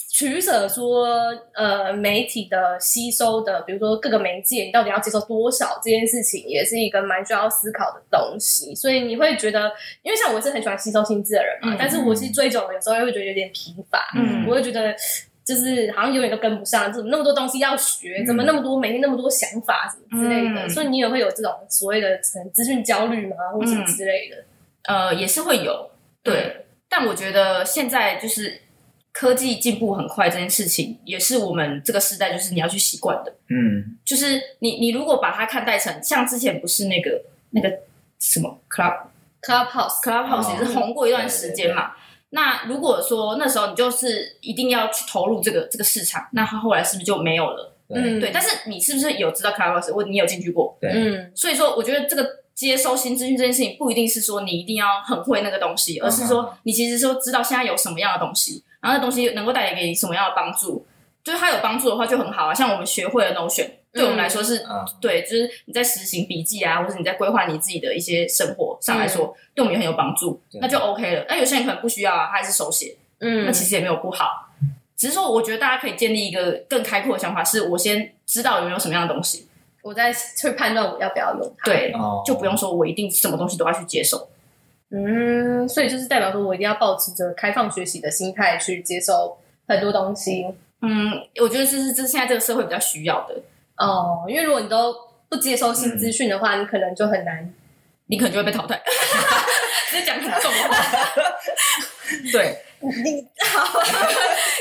[0.10, 1.06] 取舍，说
[1.54, 8.74] 呃媒体的吸收的，比如说各个媒介，你到底要接受多少这件事情，也是一个蛮需要思考的东西。
[8.74, 9.70] 所以你会觉得，
[10.02, 14.96] 因为像我是很喜欢吸收新知的人嘛，嗯、但是我其实追久了，有时候又会觉得有点疲乏，嗯，我会觉得。
[15.46, 18.26] 就是好像永远都跟不上，怎么那么多东西要学？
[18.26, 20.66] 怎么那么多每天那么多想法什么之类的？
[20.66, 24.38] 嗯、所以你也会有这种所谓的资讯焦虑吗，或什么之类的？
[24.86, 25.92] 呃，也是会有，
[26.24, 26.36] 对。
[26.36, 28.60] 嗯、但我觉得现在就是
[29.14, 33.32] 科技进步很快这件事情，也是我们这个时代就是你要去习惯的。
[33.50, 37.22] 嗯，就是你你如果把它看待成像之前不是那个
[37.52, 37.70] 那个
[38.20, 38.98] 什么 Club
[39.44, 41.92] Clubhouse Clubhouse 也是红过一段时间嘛。
[42.32, 47.74] 那如果说那时候你就是一定要去投入这个这个市场，那他后来是不是就没有了？
[47.90, 48.32] 嗯，对。
[48.34, 49.94] 但是你是不是有知道 Clubhouse？
[49.94, 50.78] 或你有进去过？
[50.82, 51.32] 对，嗯。
[51.36, 60.86] 所以说，我觉得这个接收新资讯这件事情，不一定是说你一定要很会那个东西，而是说你其实说知道现在有什么样的东西，然后那东西能够带来给你什么样的帮助。
[61.24, 62.54] 就是它有帮助的话就很好啊。
[62.54, 63.70] 像我们学会了 Notion。
[63.96, 71.26] 对我们来说是，嗯、对，就是你在实行笔记啊，或者你在规划你自己的一些生活上来说，嗯、对我们也很有帮助，那就 OK 了。
[71.30, 74.50] 那有些人可能不需要啊，他还是手写，嗯，那其实也没有不好，
[74.98, 79.48] 只是说我觉得大家可以建立一个更开阔的想法，是我先知道有没有什么样的东西，
[79.82, 84.28] 我再去判断我要不要用它，对，哦、就不用说我一定什么东西都要去接受，
[84.92, 89.38] 嗯，所以就是代表说我一定要保持着开放学习的心态去接受
[89.70, 90.46] 很多东西，
[90.82, 93.42] 嗯，我觉得这是这是现在这个社会比较需要的。
[93.78, 94.96] 哦，因为如果你都
[95.30, 97.54] 不接收新资讯的话，嗯、你可能就很难，
[98.08, 98.82] 你可能就会被淘汰。
[99.90, 100.76] 直接讲很重的话，
[102.32, 103.80] 对， 你好，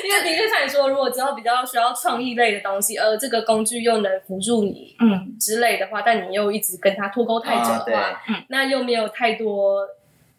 [0.05, 5.37] 因为的确像你说，如果之后比较需要创意类的东西，而这个工具又能辅助你，嗯。
[5.41, 9.87] 之类的话，但你又一直跟他脱钩太久的话，嗯、那又没有太多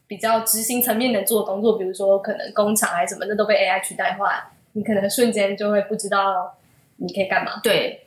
[0.08, 6.56] 比较执行层面能做的工作，比如说可能工厂还是什么的都被 AI 取代的话，你可能瞬间就会不知道
[6.98, 7.60] 你可以干嘛。
[7.64, 8.05] 对。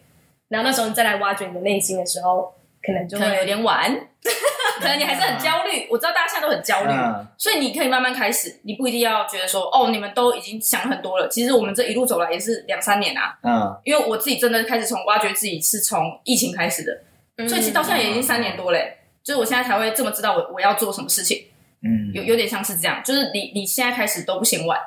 [0.49, 3.91] 然后那时候你再来挖掘你的内心的时候，可能就会可能有点晚，
[4.81, 5.87] 可能你还是很焦虑。
[5.91, 11.29] 我知道大家现在都很焦虑，嗯、所以你可以慢慢开始，你不一定要觉得说哦，你们都已经想很多了。
[11.29, 17.03] 其实我们这一路走来也是两三年啊，嗯，因为我自己真的开始从挖掘自己是从疫情开始的，
[17.37, 18.95] 嗯、所以其实到现在也已经三年多嘞。
[19.23, 21.45] 就是我现在才会这么知道我我要做什么事情，
[21.83, 24.81] 嗯，有有点像是这样，就是你你现在开始都不嫌晚，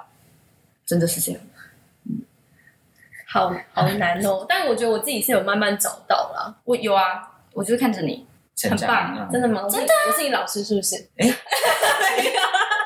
[0.83, 1.39] 真的是这样。
[3.31, 6.61] 好好难哦，但我觉得我自己是有慢慢找到了。
[6.65, 7.21] 我有啊，
[7.53, 8.27] 我就是看着你，
[8.69, 9.61] 很棒，真的吗？
[9.69, 10.95] 真的，我是你老师是不是？
[11.17, 11.33] 哎，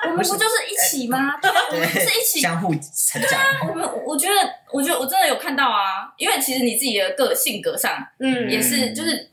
[0.03, 1.35] 我们不就是一起吗？
[1.41, 3.41] 对，我们是一起相互成长。
[3.69, 4.35] 我们我觉得，
[4.71, 9.31] 我觉得我真的有看到啊，因为其实你自己的个性格上，嗯，也是，就是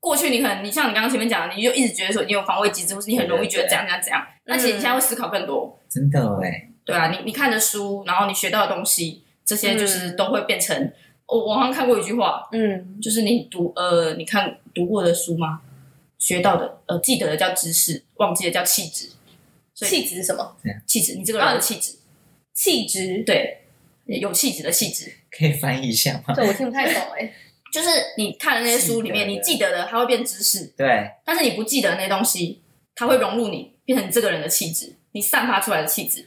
[0.00, 4.26] 过去你可能，你像你刚刚前面讲的，你就一直觉得说你有防卫机制，或是你很容易觉得怎样怎样怎样。
[4.46, 6.68] 那其实你现在会思考更多，真的哎。
[6.84, 9.24] 对啊，你你看的书，然后你学到的东西。
[9.48, 10.76] 这些就是都会变成，
[11.24, 15.62] 我、嗯、我好像看过一句话，嗯，就是你读呃，你看读过的书吗？
[16.18, 19.08] 学到的呃记得的叫知识，忘记的叫气质。
[19.74, 20.54] 气质是什么？
[20.86, 21.96] 气质，你这个人的气质，
[22.52, 23.62] 气质对，
[24.04, 26.34] 有气质的气质，可以翻译一下吗？
[26.34, 27.32] 对，我听不太懂哎。
[27.72, 27.88] 就是
[28.18, 30.66] 你看的那些书里面，你记得的，它会变知识。
[30.76, 32.60] 对，但是你不记得的那些东西，
[32.94, 36.26] 它会融入你，变成你这个人的气质，你散发出来的气质。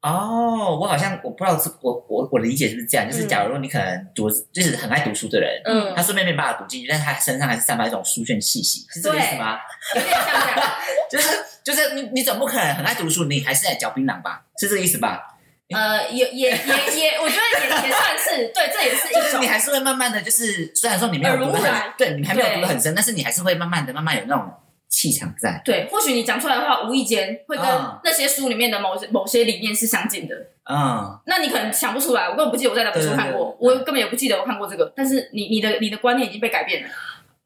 [0.00, 3.10] 哦，我好像我不知道是我我我的理解是不是这样？
[3.10, 9.58] 就是假如说你可能读就是很爱读书的人，嗯，他顺便没办法读进去，但是他身上还是散发一种书卷气息，是这个意思吗？
[9.96, 10.70] 有点像这样，
[11.10, 14.42] 就是就是你你总不可能很爱读书，你还是在嚼槟榔吧？
[14.60, 15.34] 是这个意思吧？
[15.74, 24.48] 呃，也也也也，我觉得也也算是对，这也是一种，你还是会慢慢的就是，虽然说你没有读的很，对你还没有读的很深，但是你还是会慢慢的慢慢有那种。
[24.88, 27.66] 气场在，对，或许你讲出来的话，无意间会跟
[28.02, 30.34] 那些书里面的某些某些理念是相近的。
[30.70, 34.92] 嗯，那你可能想不出来，我根本不记得我在哪本书看过，我根本也不记得我看过这个。
[34.96, 36.88] 但是你你的你的观念已经被改变了，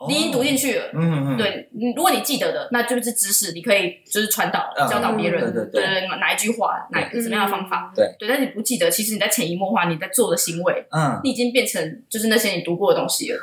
[0.09, 0.91] 你已经读进去了。
[0.95, 5.53] 嗯嗯，对，如果你记得的，那就是知识，你可以就是传导教导别人。
[5.53, 7.93] 对对对，哪一句话，哪什么样的方法？
[7.95, 13.39] 对对，但是你不记得，其实你在潜移默化，你在做的行为，嗯，你已经变成就是那些你读过的东西了。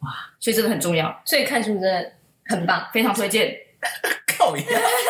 [0.00, 0.10] 哇，
[0.40, 2.12] 所以这个很重要，所以看书真的。
[2.48, 3.54] 很棒，非常推荐。
[4.26, 4.64] 靠呀，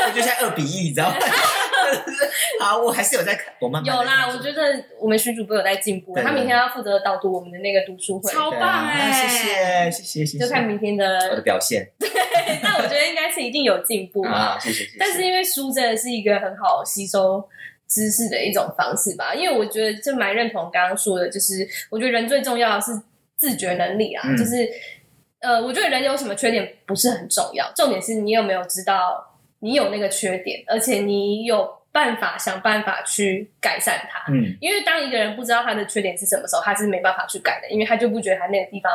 [0.06, 1.16] 我觉得现在二比一，你知道吗？
[2.60, 3.52] 好，我还是有在看。
[3.58, 6.14] 我慢慢有啦，我觉得我们徐主播有在进步。
[6.16, 9.10] 他明天要负责导读我们的那个读书会，超棒哎！
[9.10, 10.38] 谢谢，谢谢，谢谢。
[10.38, 11.90] 就看明天的我的表现。
[11.98, 12.08] 对，
[12.62, 14.58] 那我觉得应该是一定有进步啊！
[14.60, 14.96] 谢谢，谢谢。
[14.98, 17.42] 但是因为书真的是一个很好吸收
[17.88, 19.34] 知识的一种方式吧？
[19.34, 22.92] 因为我觉得就蛮认同刚刚说的，就是我觉得人最重要的是
[23.36, 24.68] 自觉能力啊，就是。
[25.46, 29.24] 呃，我觉得人有什么缺点不是很重要，重点是你有没有知道
[29.60, 34.24] 你有那个缺点，而且你有办法想办法去改善它。
[34.32, 38.92] 嗯，因为当一个人不知道他的缺点是什么时候，他是没办法去改的，因为他就不觉得他那个地方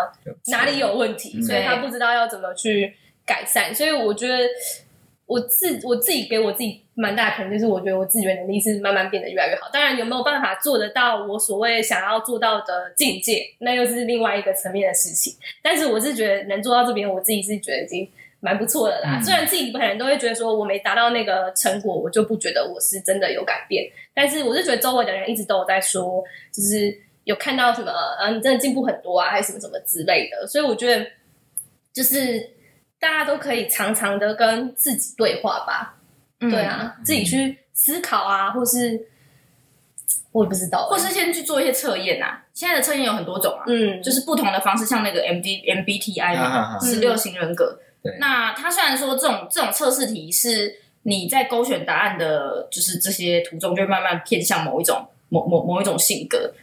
[0.48, 2.94] 哪里有问题，嗯、所以他不知道要怎么去
[3.26, 3.74] 改善。
[3.74, 4.38] 所以我觉得。
[5.32, 9.70] 我自我自己给我自己蛮大的肯定，就是我觉得我自觉能力是慢慢变得越来越好。
[9.72, 15.34] 当然，有没有办法做得到我所谓想要做到的境界，那又是另外一个层面的事情。
[15.64, 18.06] 但是我是觉得能做到这边，我自己是觉得已经
[18.42, 19.20] 蛮不错的啦。
[19.20, 23.90] 嗯、虽然自己可能都会觉得说我没达到那个成果，我就不觉得我是真的有改变。
[24.14, 26.22] 但是我是觉得周围的人一直都有在说，
[26.52, 30.46] 就是有看到什么啊，你真的进步很多啊，还是什么什么之类的。
[30.46, 31.08] 所以我觉得
[31.94, 32.50] 就是。
[33.02, 35.96] 大家都可以常常的跟自己对话吧，
[36.40, 39.08] 嗯、对啊，自己去思考啊，或是
[40.32, 42.46] 我也不知道，或是先去做一些测验啊。
[42.54, 47.80] 现在的测验有很多种啊，嗯，就是不同的方式，像那个 M D M B T I 嘛，十六型人格。
[48.04, 56.54] 对，那它虽然说这种这种测试题是你在勾选答案的，就是这些途中就会慢慢偏向某一种某某某一种性格，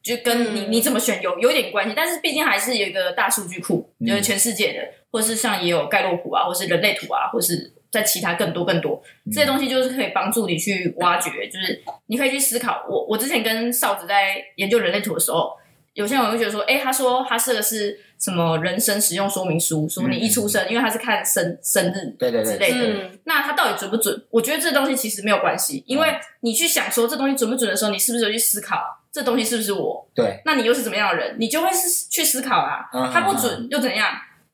[0.00, 4.97] 就跟你你怎么选有有点关系，但是毕竟还是有一个大数据库，就是全世界的。
[5.08, 9.02] 嗯或是像也有盖洛普啊，或是人类图啊，或是在其他更多更多
[9.32, 12.84] 这些东西，就是可以帮助你去挖掘，就是你可以去思考。
[12.88, 15.52] 我我之前跟少子在研究人类图的时候，
[15.94, 24.22] 有些人会觉得说，哎，他说他设的是什么人生使用说明书，说你一出生，因为他是看生生日对对对之类的，那他到底准不准？
[24.28, 28.76] 我觉得这东西其实没有关系，因为你去想说这东西准不准的时候，你是不是有去思考
[29.10, 30.06] 这东西是不是我？
[30.14, 31.36] 对，那你又是怎么样的人？
[31.40, 34.08] 你就会是去思考啊，他不准又怎样？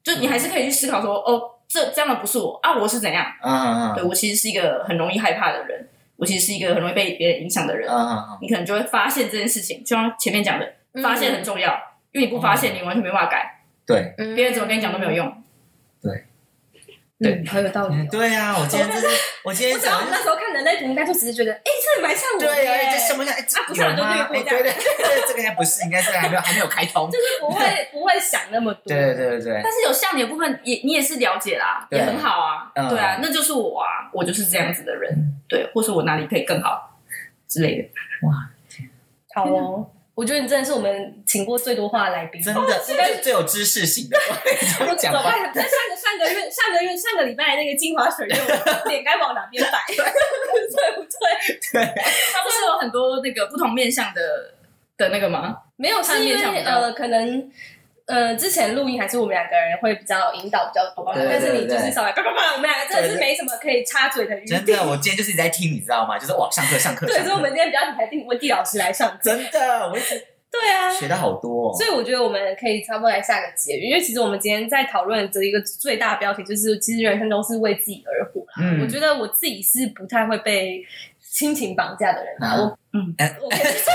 [0.05, 3.25] 就你还是可以去思考说，哦，这这样的不是我啊，我是怎样？
[3.41, 3.93] 啊啊啊！
[3.97, 7.91] 对，我其实是一个很容易害怕的人，我其实是一个很容易被别人影响的人。
[7.91, 8.39] 啊啊啊！
[8.43, 11.73] 你可能就会发现这件事情，就像前面讲的，发现很重要，
[12.13, 13.63] 因为你不发现，你完全没办法改。
[13.87, 15.43] 对，别人怎么跟你讲都没有用。
[16.03, 16.25] 对。
[17.17, 18.09] 对，很有道理。
[18.11, 19.07] 对呀，我今天就是
[19.45, 19.79] 我今天。
[19.79, 21.63] 我那时候看人类图，应该就只是觉得，哎，
[21.97, 22.47] 这蛮像我的。
[22.47, 23.33] 对呀，这什么像？
[23.35, 24.51] 啊，不像就略过。
[24.51, 24.73] 对对，
[25.35, 27.09] 这个应该不是，应该是还没有还没有开通。
[27.13, 28.83] 就是不会 不会想那么多。
[28.87, 29.61] 对对对对。
[29.63, 32.71] 但是有像你的部分，也你也是了解啦，也很好啊。
[32.89, 35.13] 对啊，那就是我啊，我就是这样子的人。
[35.49, 36.99] 对，或是我哪里可以更好
[37.49, 37.89] 之类的。
[38.27, 38.49] 哇，
[39.35, 39.91] 好哦。
[40.15, 44.17] 我觉得你真的是我们请过最多话的来宾，真的，应该是最有知识性的。
[44.97, 45.33] 怎么办？
[45.35, 48.39] 上个上个月上个月上个礼拜那个精华水用，
[48.87, 49.83] 脸该往哪边摆？
[49.89, 51.59] 对不对？
[51.73, 51.85] 对，
[52.33, 54.54] 他不是有很多那个不同面向的
[54.97, 55.57] 的那个吗？
[55.77, 57.51] 没有，是因为呃，可能。
[58.07, 64.55] 呃，之前录音还是我们两个人会比较引导比较多，但是你就是稍微叭叭叭，我们两个真的是没什么可以插嘴的余地。
[64.55, 66.19] 真的，我今天就是一直在听，你知道吗？
[66.19, 67.07] 就是哇，上课上课。
[67.07, 69.21] 对，所以我们今天比较还定温蒂老师来上课。
[69.23, 70.23] 真的，我一直
[70.53, 71.75] 对啊，学到好多、哦。
[71.75, 78.45] 所以我觉得我们可以差不多来下个结语，因为其实我们今天在讨论的一个最大标题就是，其实人生都是为自己而活。
[78.61, 80.85] 嗯，我觉得我自己是不太会被
[81.35, 82.55] 亲情绑架的人啊。
[82.55, 83.13] 我嗯，
[83.43, 83.93] 我跟你说，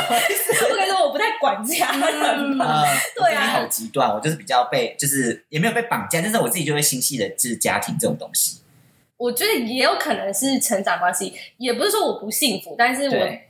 [0.69, 2.83] 我跟你说，我不太管家人嘛。
[3.15, 8.59] 对啊，你好极端，我就是比较被，就是也没有被绑架，但是我自己就会心系的，就是家庭这种东西。
[9.15, 13.47] 我觉得也有可能是成长关系，也不是说我不幸福，但是我对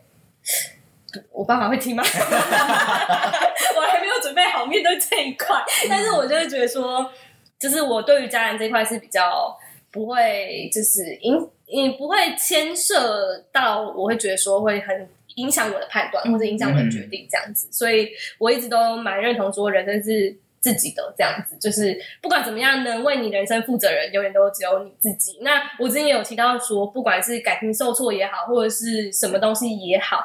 [1.32, 2.04] 我爸妈会听吗？
[2.06, 5.48] 我还没有准备好面对这一块，
[5.90, 7.12] 但是我就会觉得说，
[7.58, 9.58] 就是我对于家人这一块是比较
[9.92, 20.36] 不会，就是影，也不会牵涉到，我会觉得说会很影响我的判断或者影响我的决定这样子，嗯、所以我一直都蛮认同说人生是。
[20.62, 25.38] 自己的这样子，就是不管怎么样，能为你人生负责人，永远都只有你自己。
[25.40, 30.22] 那我之前也有提到说，不管是感情受挫也好，或者是什么东西也好。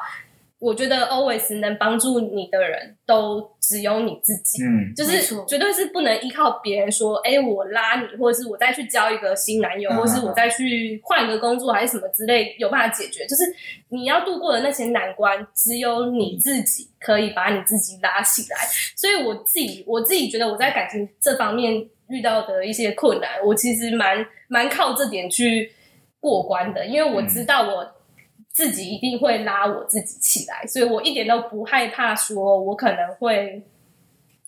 [0.57, 13.25] 我觉得 always 能帮助你的人都只有你自己，嗯，就是绝对是不能依靠别人说，哎、欸，我拉你，或者是我再去交一个新男友，嗯、或者是我再去换一个工作，还是什么之类，有办法解决。
[13.27, 13.43] 就是
[13.89, 18.57] 你要度过的那些难关，只有你自己可以把你自己拉起来。
[18.95, 25.71] 所以我自己，我自己觉得我在感情这方面遇到的一些困难，我其实蛮蛮靠这点去
[26.21, 27.91] 过关的，因为我知道我。
[28.55, 33.61] 自己一定会拉我自己起来，所以我一点都不害怕说，我可能会，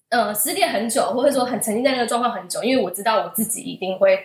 [0.08, 4.18] 呃，失恋很久，或者说很沉浸在那个状况很久，因为我知道我自己一定会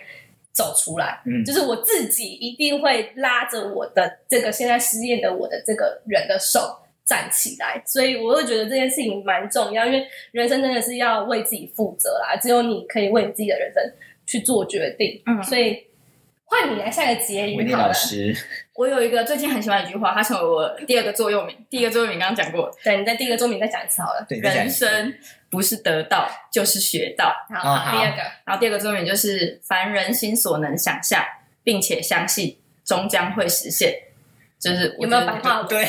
[0.53, 6.61] 走出来，嗯，就是我自己一定会拉着我的这个现在失恋的我的这个人的手
[7.03, 13.83] 站起来，所以我会觉得这件事情蛮重要，因为人生真的是要为自己负责啦，只有你可以为你自己的人生
[14.25, 15.83] 去做决定，嗯，所以。
[16.45, 17.57] 换你来下个结语。
[17.57, 18.35] 维尼老师，
[18.75, 21.55] 我有一个最近很喜欢的一句话，它成为我第二个座右铭。
[21.69, 24.25] 第一个座右铭刚刚讲过，对，你在第一个座右铭再讲一次好了。
[24.29, 25.13] 人生
[25.49, 27.35] 不是得到就是学到。
[27.53, 31.23] 好，好，第二个，然后第二个座右铭就是凡人心所能想象，
[31.63, 33.93] 并且相信终将会实现。
[34.59, 35.63] 就是有没有白话？
[35.63, 35.85] 对，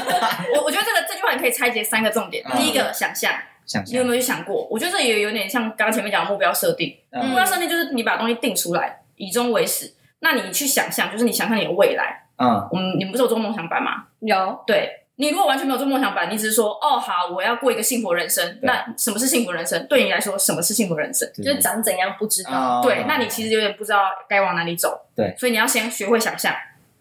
[0.54, 2.42] 我我觉得这个这句话你可以拆解三个重点。
[2.56, 3.32] 第一个，想象，
[3.66, 4.66] 想，你有没有去想过？
[4.70, 6.96] 我觉得这也有点像刚刚前面讲的目标设定。
[7.10, 9.92] 目标设定就是你把东西定出来，以终为始。
[10.20, 12.21] 那你去想象，就是你想象你的未来。
[12.42, 14.04] 嗯，我们你们不是有做梦想版吗？
[14.20, 14.58] 有。
[14.66, 18.58] 对，你如果完全没有做梦想版，你只是说哦好，我要过一个幸福人生。
[18.62, 19.86] 那什么是幸福人生？
[19.86, 21.30] 对你来说，什么是幸福人生？
[21.34, 22.80] 就是长怎样不知道。
[22.82, 25.00] 对，那你其实有点不知道该往哪里走。
[25.14, 26.52] 对，所以你要先学会想象。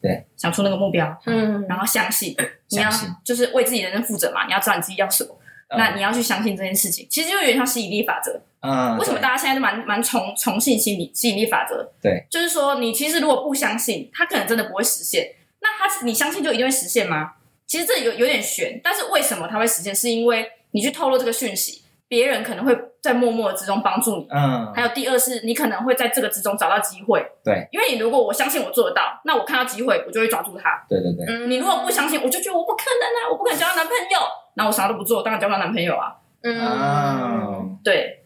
[0.02, 1.16] 对，想出那个目标。
[1.26, 2.36] 嗯，然后相信，
[2.70, 2.90] 你要
[3.24, 4.46] 就是为自己人生负责嘛。
[4.46, 5.36] 你要知道你自己要什么，
[5.78, 7.08] 那你要去相信这件事情。
[7.10, 8.42] 其实就有点像吸引力法则。
[8.62, 11.92] 嗯，为什么大家现在都蛮蛮崇崇信吸引力吸引力法则？
[12.02, 15.34] 对，就是说你其实如果不相信，它可能真的不会实现。
[15.62, 17.32] 那它你相信就一定会实现吗？
[17.66, 18.80] 其实这有有点悬。
[18.84, 19.96] 但是为什么它会实现？
[19.96, 24.28] 是因为你去透露这个讯息，别人可能会在默默之中帮助你。
[24.30, 27.26] 嗯，还有第二是，你可能会在这个之中找到机会。
[27.44, 30.86] 对，因为你如果我相信我做得到，那我看到机会，我就会抓住它。
[30.88, 31.26] 对对对。
[31.28, 34.20] 嗯，你如果不相信，我就觉得我不可能啊，我不可能交到男朋友，
[34.56, 36.16] 那我啥都不做，当然交不到男朋友啊。
[36.42, 38.18] 嗯，对。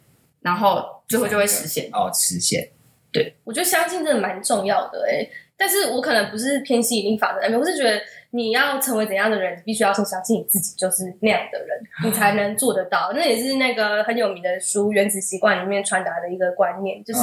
[0.41, 2.69] 然后最后就会实现哦，实现。
[3.11, 7.99] 对，我觉得相信真的蛮重要的诶，但是我可能不是偏心引力法则，我是觉得
[8.32, 13.11] 你要成为怎样的人，必须要先相信你自己就是那样的人，你才能做得到。
[13.15, 17.21] 那也是那个很有名的书《原子习惯》里面传达的一个观念，就是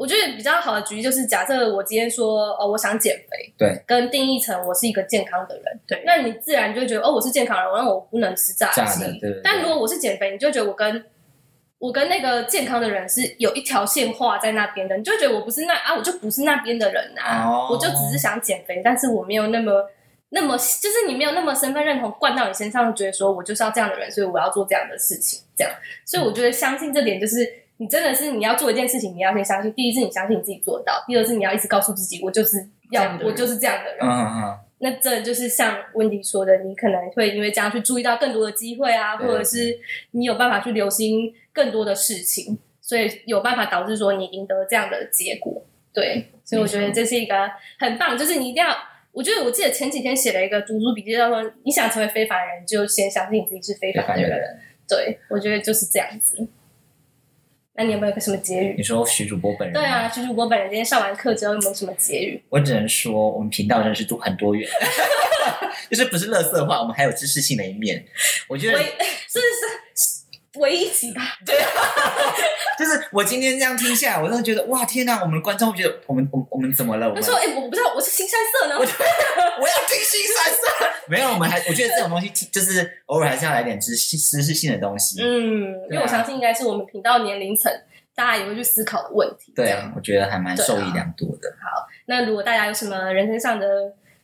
[0.00, 9.04] 我觉得比较好的举例就是，假设我今天说哦，我想减肥，对，跟定义成我是一个健康的人，对，那你自然就会觉得哦，我是健康人，那我不能吃炸鸡。
[9.44, 11.04] 但如果我是减肥，你就觉得我跟
[11.78, 17.72] 我跟那个健康的人是有一条线画在那边的，你就觉得我不是那啊，我就不是那边的人啊，oh.
[17.72, 19.90] 我就只是想减肥，但是我没有那么
[20.30, 25.70] 那么，就是你没有那么身份认同灌到你身上，觉得说我就是要这样的人，所以我要做这样的事情，这样。
[26.06, 27.46] 所以我觉得相信这点，就是
[27.80, 29.72] 你真的是你要做一件事情，你要先相信。
[29.72, 33.98] 第一是你相信你自己做得到，第二是你要一直告诉自己，我就是要我就是这样的人。
[34.02, 39.78] 嗯嗯那这就是像温迪说的，你可能会因为这样去注意到更多的机会啊，或者是
[40.10, 45.62] 你有办法去留心更多的事情，所以有办法导致说你赢得这样的结果。
[45.92, 48.76] 对，所以我觉得这是一个很棒，就是你一定要，
[49.12, 54.58] 我觉得我记得前几天写了一个读书笔记，叫做“你想成为非凡人，就先相信你自己是非凡的人”。
[54.86, 56.36] 对，我觉得就是这样子。
[57.80, 58.74] 那你有没有个什么结语？
[58.76, 59.72] 你说徐主播本人？
[59.72, 62.38] 对啊，徐主播本人今天上完课之后有没有什么结语？
[62.50, 64.68] 我只能说，我们频道真的是多很多元，
[65.90, 68.04] 就是不是乐色话，我们还有知识性的一面。
[68.48, 68.84] 我觉得是
[69.96, 70.09] 是
[70.58, 71.22] 唯一集吧。
[71.46, 71.70] 对啊，
[72.78, 75.20] 就是我今天这样听下来，我真的觉得哇，天哪！
[75.20, 77.08] 我们的观众会觉得我们我们我们怎么了？
[77.08, 78.74] 我说哎，我不知道我是新三色呢。
[78.76, 80.60] 我 我要听新三色。
[81.06, 85.22] 没有，我们还我觉得这种东西就是偶尔还是要来点知识知识性的东西。
[85.22, 87.72] 嗯，因为我相信应该是我们频道年龄层
[88.14, 89.52] 大家也会去思考的问题。
[89.54, 91.48] 对啊，我觉得还蛮受益良多的。
[91.60, 93.66] 好，那如果大家有什么人生上的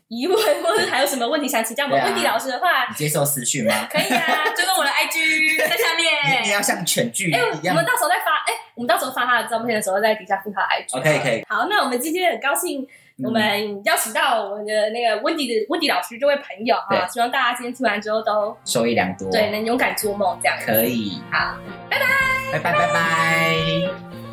[0.08, 3.88] 疑问，或者还有什么问题想请教我们温迪老师的话，你接受私讯吗？
[3.90, 6.42] 可以啊，就跟我的 IG 在下面。
[6.44, 7.48] 你要像全剧一样。
[7.50, 10.98] 我们到时候再发，哎，我们到时候发他的照片的时候，在底下附他的 IG。
[10.98, 11.44] OK，可以。
[11.48, 12.86] 好，那我们今天很高兴。
[13.24, 20.54] 我们邀请到我们的那个温迪的温迪老师这位朋友啊，希望大家今天听完之后都受益良多，对，能勇敢做梦这样。
[20.60, 21.56] 可以，好，
[21.88, 24.26] 拜拜，拜拜，拜拜。